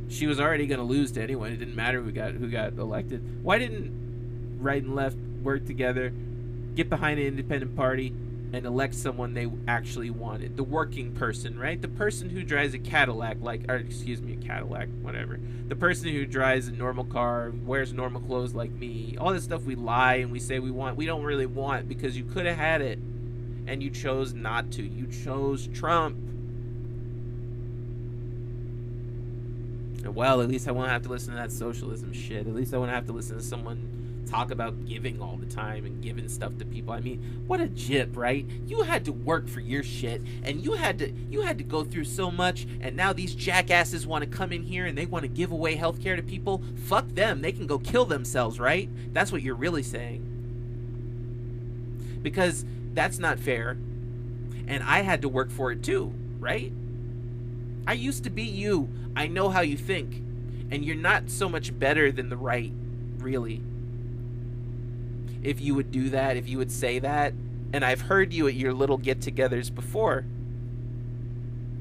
she 0.09 0.26
was 0.26 0.40
already 0.40 0.66
going 0.66 0.78
to 0.78 0.84
lose 0.84 1.12
to 1.12 1.22
anyone. 1.22 1.52
It 1.52 1.57
didn't 1.57 1.74
matter 1.74 2.00
who 2.00 2.12
got 2.12 2.32
who 2.32 2.48
got 2.48 2.74
elected. 2.74 3.42
Why 3.42 3.59
didn't 3.59 4.59
right 4.61 4.82
and 4.82 4.94
left 4.94 5.16
work 5.42 5.66
together, 5.66 6.12
get 6.74 6.88
behind 6.88 7.20
an 7.20 7.26
independent 7.26 7.76
party, 7.76 8.12
and 8.57 8.66
elect 8.66 8.94
someone 8.94 9.34
they 9.34 9.48
actually 9.68 10.11
wanted? 10.11 10.57
The 10.57 10.64
working 10.64 11.12
person, 11.12 11.59
right? 11.59 11.80
The 11.80 11.88
person 11.88 12.30
who 12.30 12.42
drives 12.42 12.74
a 12.74 12.78
Cadillac, 12.78 13.36
like, 13.40 13.70
or 13.70 13.76
excuse 13.76 14.20
me, 14.20 14.32
a 14.32 14.36
Cadillac, 14.36 14.88
whatever. 15.02 15.38
The 15.68 15.76
person 15.76 16.09
who 16.09 16.24
drives 16.26 16.68
a 16.68 16.72
normal 16.72 17.04
car, 17.04 17.52
wears 17.64 17.92
normal 17.92 18.20
clothes 18.22 18.54
like 18.54 18.72
me. 18.72 19.16
All 19.20 19.32
this 19.32 19.44
stuff 19.44 19.62
we 19.62 19.74
lie 19.74 20.16
and 20.16 20.32
we 20.32 20.40
say 20.40 20.59
we 20.59 20.70
want, 20.70 20.96
we 20.96 21.07
don't 21.07 21.24
really 21.24 21.46
want 21.46 21.88
because 21.88 22.16
you 22.16 22.24
could 22.24 22.46
have 22.46 22.57
had 22.57 22.80
it, 22.80 22.98
and 23.66 23.82
you 23.82 23.90
chose 23.90 24.32
not 24.32 24.70
to. 24.72 24.82
You 24.82 25.07
chose 25.07 25.68
Trump. 25.68 26.16
well, 30.11 30.40
at 30.40 30.48
least 30.48 30.68
I 30.68 30.70
won't 30.70 30.88
have 30.88 31.02
to 31.02 31.09
listen 31.09 31.34
to 31.34 31.36
that 31.36 31.52
socialism 31.52 32.12
shit. 32.12 32.46
At 32.46 32.54
least 32.54 32.72
I 32.72 32.78
won't 32.78 32.90
have 32.90 33.07
to 33.07 33.12
listen 33.12 33.36
to 33.36 33.42
someone 33.42 34.05
talk 34.27 34.51
about 34.51 34.85
giving 34.87 35.20
all 35.22 35.37
the 35.37 35.47
time 35.47 35.87
and 35.87 36.03
giving 36.03 36.29
stuff 36.29 36.57
to 36.59 36.64
people. 36.64 36.93
I 36.93 37.01
mean, 37.01 37.45
what 37.47 37.61
a 37.61 37.68
jip, 37.68 38.16
right? 38.16 38.47
You 38.66 38.83
had 38.83 39.05
to 39.07 39.12
work 39.12 39.49
for 39.49 39.61
your 39.61 39.83
shit 39.83 40.22
and 40.43 40.64
you 40.64 40.72
had 40.72 40.99
to 40.99 41.12
you 41.31 41.43
had 41.43 41.59
to 41.59 41.64
go 41.64 41.85
through 41.85 42.05
so 42.05 42.31
much 42.31 42.66
and 42.81 42.97
now 42.97 43.12
these 43.12 43.35
jackasses 43.35 44.07
want 44.07 44.24
to 44.24 44.31
come 44.31 44.53
in 44.53 44.62
here 44.62 44.87
and 44.87 44.97
they 44.97 45.07
want 45.07 45.22
to 45.22 45.29
give 45.29 45.53
away 45.53 45.77
healthcare 45.77 46.16
to 46.16 46.22
people. 46.22 46.62
Fuck 46.85 47.09
them. 47.09 47.41
They 47.41 47.53
can 47.53 47.66
go 47.66 47.79
kill 47.79 48.05
themselves, 48.05 48.59
right? 48.59 48.89
That's 49.12 49.33
what 49.33 49.43
you're 49.43 49.55
really 49.55 49.83
saying. 49.83 50.33
Because 52.22 52.64
that's 52.93 53.18
not 53.18 53.39
fair. 53.39 53.79
And 54.68 54.83
I 54.83 55.03
had 55.03 55.22
to 55.22 55.29
work 55.29 55.51
for 55.51 55.70
it 55.70 55.83
too, 55.83 56.12
right? 56.41 56.72
I 57.87 57.93
used 57.93 58.24
to 58.24 58.31
be 58.31 58.43
you. 58.43 58.89
I 59.14 59.29
know 59.29 59.49
how 59.49 59.61
you 59.61 59.77
think. 59.77 60.22
And 60.70 60.85
you're 60.85 60.97
not 60.97 61.31
so 61.31 61.49
much 61.49 61.79
better 61.79 62.11
than 62.11 62.29
the 62.29 62.37
right, 62.37 62.72
really. 63.18 63.62
If 65.43 65.61
you 65.61 65.74
would 65.74 65.91
do 65.91 66.11
that, 66.11 66.37
if 66.37 66.49
you 66.49 66.59
would 66.59 66.72
say 66.72 66.99
that, 66.99 67.32
and 67.72 67.84
I've 67.84 68.03
heard 68.03 68.32
you 68.32 68.49
at 68.49 68.55
your 68.55 68.72
little 68.72 68.97
get 68.97 69.20
togethers 69.20 69.74
before. 69.74 70.24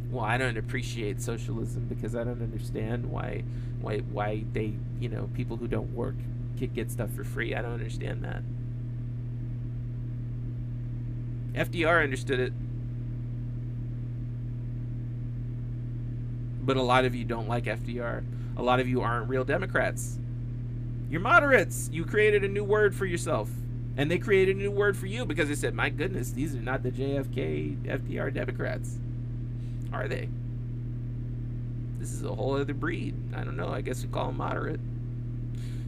Well, 0.10 0.24
I 0.24 0.38
don't 0.38 0.58
appreciate 0.58 1.22
socialism 1.22 1.86
because 1.88 2.16
I 2.16 2.24
don't 2.24 2.42
understand 2.42 3.12
why 3.12 3.44
why 3.82 4.00
why 4.00 4.46
they, 4.54 4.74
you 5.00 5.10
know, 5.10 5.30
people 5.34 5.58
who 5.58 5.68
don't 5.68 5.94
work 5.94 6.16
can 6.58 6.74
get 6.74 6.92
stuff 6.92 7.12
for 7.12 7.24
free. 7.24 7.54
I 7.54 7.62
don't 7.62 7.74
understand 7.74 8.24
that. 8.24 8.42
FDR 11.54 12.04
understood 12.04 12.40
it. 12.40 12.54
but 16.66 16.78
a 16.78 16.82
lot 16.82 17.06
of 17.06 17.16
you 17.16 17.24
don't 17.24 17.48
like 17.48 17.66
FDR. 17.66 18.24
A 18.58 18.64
lot 18.64 18.80
of 18.80 18.88
you 18.88 19.02
aren't 19.02 19.30
real 19.30 19.46
Democrats. 19.46 20.18
You're 21.10 21.22
moderates. 21.22 21.90
You 21.92 22.06
created 22.06 22.44
a 22.44 22.48
new 22.48 22.64
word 22.64 22.96
for 22.96 23.06
yourself. 23.06 23.50
And 23.98 24.12
they 24.12 24.18
created 24.18 24.58
a 24.58 24.60
new 24.60 24.72
word 24.72 24.98
for 24.98 25.06
you 25.06 25.26
because 25.26 25.48
they 25.48 25.56
said, 25.56 25.74
my 25.74 25.90
goodness, 25.90 26.32
these 26.32 26.54
are 26.56 26.62
not 26.62 26.84
the 26.84 26.92
JFK, 26.92 27.84
FDR 27.84 28.34
Democrats. 28.34 28.98
Are 29.94 30.08
they? 30.08 30.28
This 31.98 32.12
is 32.12 32.24
a 32.24 32.36
whole 32.36 32.58
other 32.58 32.74
breed. 32.74 33.16
I 33.34 33.44
don't 33.44 33.56
know. 33.56 33.70
I 33.70 33.82
guess 33.82 34.04
we 34.04 34.10
call 34.10 34.28
them 34.28 34.38
moderate. 34.38 34.82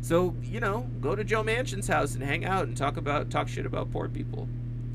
So, 0.01 0.35
you 0.41 0.61
know, 0.61 0.89
go 1.01 1.15
to 1.15 1.23
Joe 1.23 1.43
Manchin's 1.43 1.87
house 1.87 2.15
and 2.15 2.23
hang 2.23 2.45
out 2.45 2.67
and 2.67 2.77
talk 2.77 2.95
about 2.95 3.29
talk 3.29 3.49
shit 3.49 3.65
about 3.65 3.91
poor 3.91 4.07
people. 4.07 4.47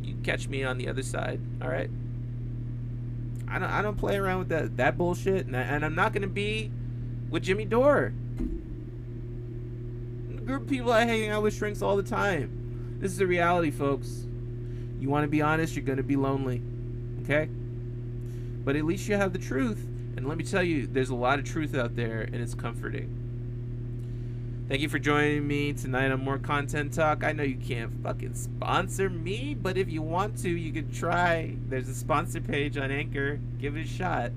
You 0.03 0.17
catch 0.23 0.49
me 0.49 0.65
on 0.65 0.79
the 0.79 0.89
other 0.89 1.03
side. 1.03 1.41
All 1.61 1.69
right. 1.69 1.91
I 3.47 3.59
don't 3.59 3.69
I 3.71 3.83
don't 3.83 3.99
play 3.99 4.17
around 4.17 4.39
with 4.39 4.49
that 4.49 4.77
that 4.79 4.97
bullshit, 4.97 5.47
and, 5.47 5.55
I, 5.55 5.61
and 5.61 5.85
I'm 5.85 5.95
not 5.95 6.15
gonna 6.15 6.27
be 6.29 6.71
with 7.29 7.43
Jimmy 7.43 7.67
Dore. 7.67 8.15
Group 10.45 10.63
of 10.63 10.69
people 10.69 10.93
I 10.93 11.05
hang 11.05 11.29
out 11.29 11.43
with 11.43 11.55
shrinks 11.55 11.83
all 11.83 11.97
the 11.97 12.03
time. 12.03 12.99
This 12.99 13.13
is 13.13 13.19
the 13.19 13.27
reality, 13.27 13.71
folks. 13.71 14.27
You 14.99 15.09
want 15.09 15.25
to 15.25 15.29
be 15.29 15.41
honest, 15.41 15.77
you're 15.77 15.85
gonna 15.85 16.03
be 16.03 16.17
lonely. 16.17 16.63
Okay. 17.23 17.49
But 18.65 18.77
at 18.77 18.85
least 18.85 19.09
you 19.09 19.17
have 19.17 19.33
the 19.33 19.39
truth, 19.39 19.87
and 20.17 20.29
let 20.29 20.37
me 20.37 20.45
tell 20.45 20.63
you, 20.63 20.87
there's 20.87 21.11
a 21.11 21.15
lot 21.15 21.39
of 21.39 21.45
truth 21.45 21.77
out 21.77 21.97
there, 21.97 22.23
and 22.23 22.37
it's 22.37 22.55
comforting. 22.55 23.19
Thank 24.69 24.81
you 24.81 24.89
for 24.89 24.99
joining 24.99 25.47
me 25.47 25.73
tonight 25.73 26.11
on 26.11 26.25
More 26.25 26.39
Content 26.39 26.93
Talk. 26.93 27.25
I 27.25 27.33
know 27.33 27.43
you 27.43 27.57
can't 27.57 28.03
fucking 28.03 28.35
sponsor 28.35 29.11
me, 29.11 29.55
but 29.55 29.77
if 29.77 29.91
you 29.91 30.03
want 30.03 30.39
to, 30.39 30.49
you 30.49 30.73
can 30.73 30.93
try. 30.93 31.57
There's 31.69 31.89
a 31.89 31.95
sponsor 31.95 32.41
page 32.41 32.77
on 32.77 32.91
Anchor. 32.91 33.39
Give 33.59 33.77
it 33.77 33.85
a 33.85 33.89
shot. 33.89 34.33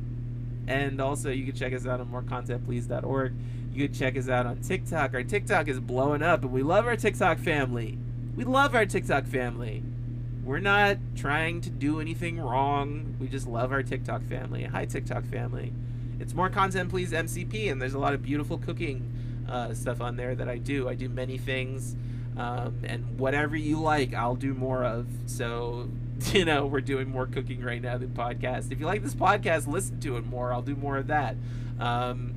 And 0.68 1.00
also, 1.00 1.30
you 1.30 1.46
can 1.46 1.56
check 1.56 1.74
us 1.74 1.86
out 1.86 2.00
on 2.00 2.08
morecontentplease.org. 2.08 3.34
You 3.74 3.88
can 3.88 3.94
check 3.94 4.18
us 4.18 4.30
out 4.30 4.46
on 4.46 4.62
TikTok. 4.62 5.14
Our 5.14 5.24
TikTok 5.24 5.68
is 5.68 5.80
blowing 5.80 6.24
up, 6.24 6.44
and 6.44 6.52
we 6.52 6.64
love 6.64 6.86
our 6.86 6.96
TikTok 6.96 7.40
family. 7.40 7.98
We 8.36 8.44
love 8.44 8.74
our 8.74 8.86
TikTok 8.86 9.26
family. 9.26 9.84
We're 10.44 10.60
not 10.60 10.98
trying 11.16 11.62
to 11.62 11.70
do 11.70 12.00
anything 12.00 12.40
wrong. 12.40 13.16
We 13.20 13.28
just 13.28 13.48
love 13.48 13.72
our 13.72 13.84
TikTok 13.84 14.24
family. 14.24 14.64
Hi, 14.64 14.86
TikTok 14.86 15.26
family. 15.26 15.74
It's 16.20 16.34
More 16.34 16.50
Content 16.50 16.90
Please 16.90 17.12
MCP, 17.12 17.72
and 17.72 17.82
there's 17.82 17.96
a 17.96 18.00
lot 18.00 18.14
of 18.14 18.22
beautiful 18.22 18.58
cooking 18.58 19.12
uh, 19.50 19.74
stuff 19.74 20.02
on 20.02 20.16
there 20.16 20.36
that 20.36 20.48
I 20.48 20.58
do. 20.58 20.88
I 20.88 20.96
do 20.96 21.10
many 21.10 21.38
things, 21.38 21.96
um, 22.38 22.76
and 22.84 23.20
whatever 23.20 23.56
you 23.56 23.82
like, 23.82 24.14
I'll 24.14 24.36
do 24.36 24.54
more 24.54 24.84
of. 24.84 25.08
So, 25.26 25.90
you 26.34 26.46
know, 26.46 26.66
we're 26.66 26.82
doing 26.82 27.10
more 27.10 27.26
cooking 27.26 27.62
right 27.62 27.82
now 27.82 27.98
than 27.98 28.10
podcast. 28.10 28.72
If 28.72 28.80
you 28.80 28.86
like 28.86 29.04
this 29.04 29.16
podcast, 29.16 29.68
listen 29.68 30.00
to 30.02 30.18
it 30.18 30.26
more. 30.26 30.54
I'll 30.54 30.62
do 30.62 30.76
more 30.76 30.98
of 30.98 31.08
that. 31.08 31.36
Um, 31.80 32.34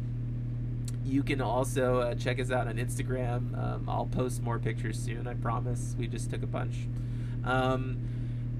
you 1.04 1.22
can 1.22 1.40
also 1.40 2.00
uh, 2.00 2.14
check 2.14 2.38
us 2.38 2.50
out 2.50 2.66
on 2.66 2.76
Instagram. 2.76 3.56
Um, 3.58 3.88
I'll 3.88 4.06
post 4.06 4.42
more 4.42 4.58
pictures 4.58 4.98
soon, 4.98 5.26
I 5.26 5.34
promise. 5.34 5.94
We 5.98 6.06
just 6.06 6.30
took 6.30 6.42
a 6.42 6.46
bunch. 6.46 6.74
Um, 7.44 7.98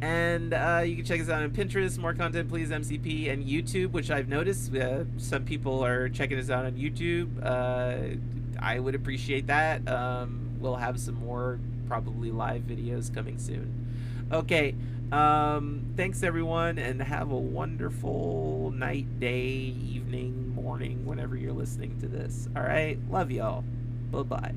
and 0.01 0.55
uh, 0.55 0.83
you 0.85 0.97
can 0.97 1.05
check 1.05 1.21
us 1.21 1.29
out 1.29 1.43
on 1.43 1.51
Pinterest, 1.51 1.99
More 1.99 2.15
Content 2.15 2.49
Please 2.49 2.71
MCP, 2.71 3.31
and 3.31 3.45
YouTube, 3.45 3.91
which 3.91 4.11
I've 4.11 4.29
noticed 4.29 4.75
uh, 4.75 5.05
some 5.19 5.45
people 5.45 5.85
are 5.85 6.09
checking 6.09 6.39
us 6.39 6.51
out 6.51 6.65
on 6.65 6.73
YouTube. 6.73 7.45
Uh, 7.45 8.17
I 8.61 8.79
would 8.79 8.95
appreciate 8.95 9.49
that. 9.49 9.87
Um, 9.89 10.57
we'll 10.61 10.77
have 10.77 11.01
some 11.01 11.17
more 11.17 11.59
probably 11.89 12.31
live 12.31 12.63
videos 12.63 13.13
coming 13.13 13.39
soon. 13.39 14.27
Okay. 14.33 14.75
Um, 15.13 15.95
thanks 15.97 16.23
everyone, 16.23 16.79
and 16.79 17.01
have 17.03 17.31
a 17.31 17.37
wonderful 17.37 18.73
night, 18.75 19.19
day, 19.19 19.47
evening, 19.47 20.55
morning, 20.55 21.07
whenever 21.07 21.37
you're 21.37 21.53
listening 21.53 21.99
to 22.01 22.09
this. 22.09 22.49
All 22.55 22.63
right. 22.63 22.99
Love 23.11 23.31
y'all. 23.31 23.65
Bye 24.11 24.23
bye. 24.23 24.55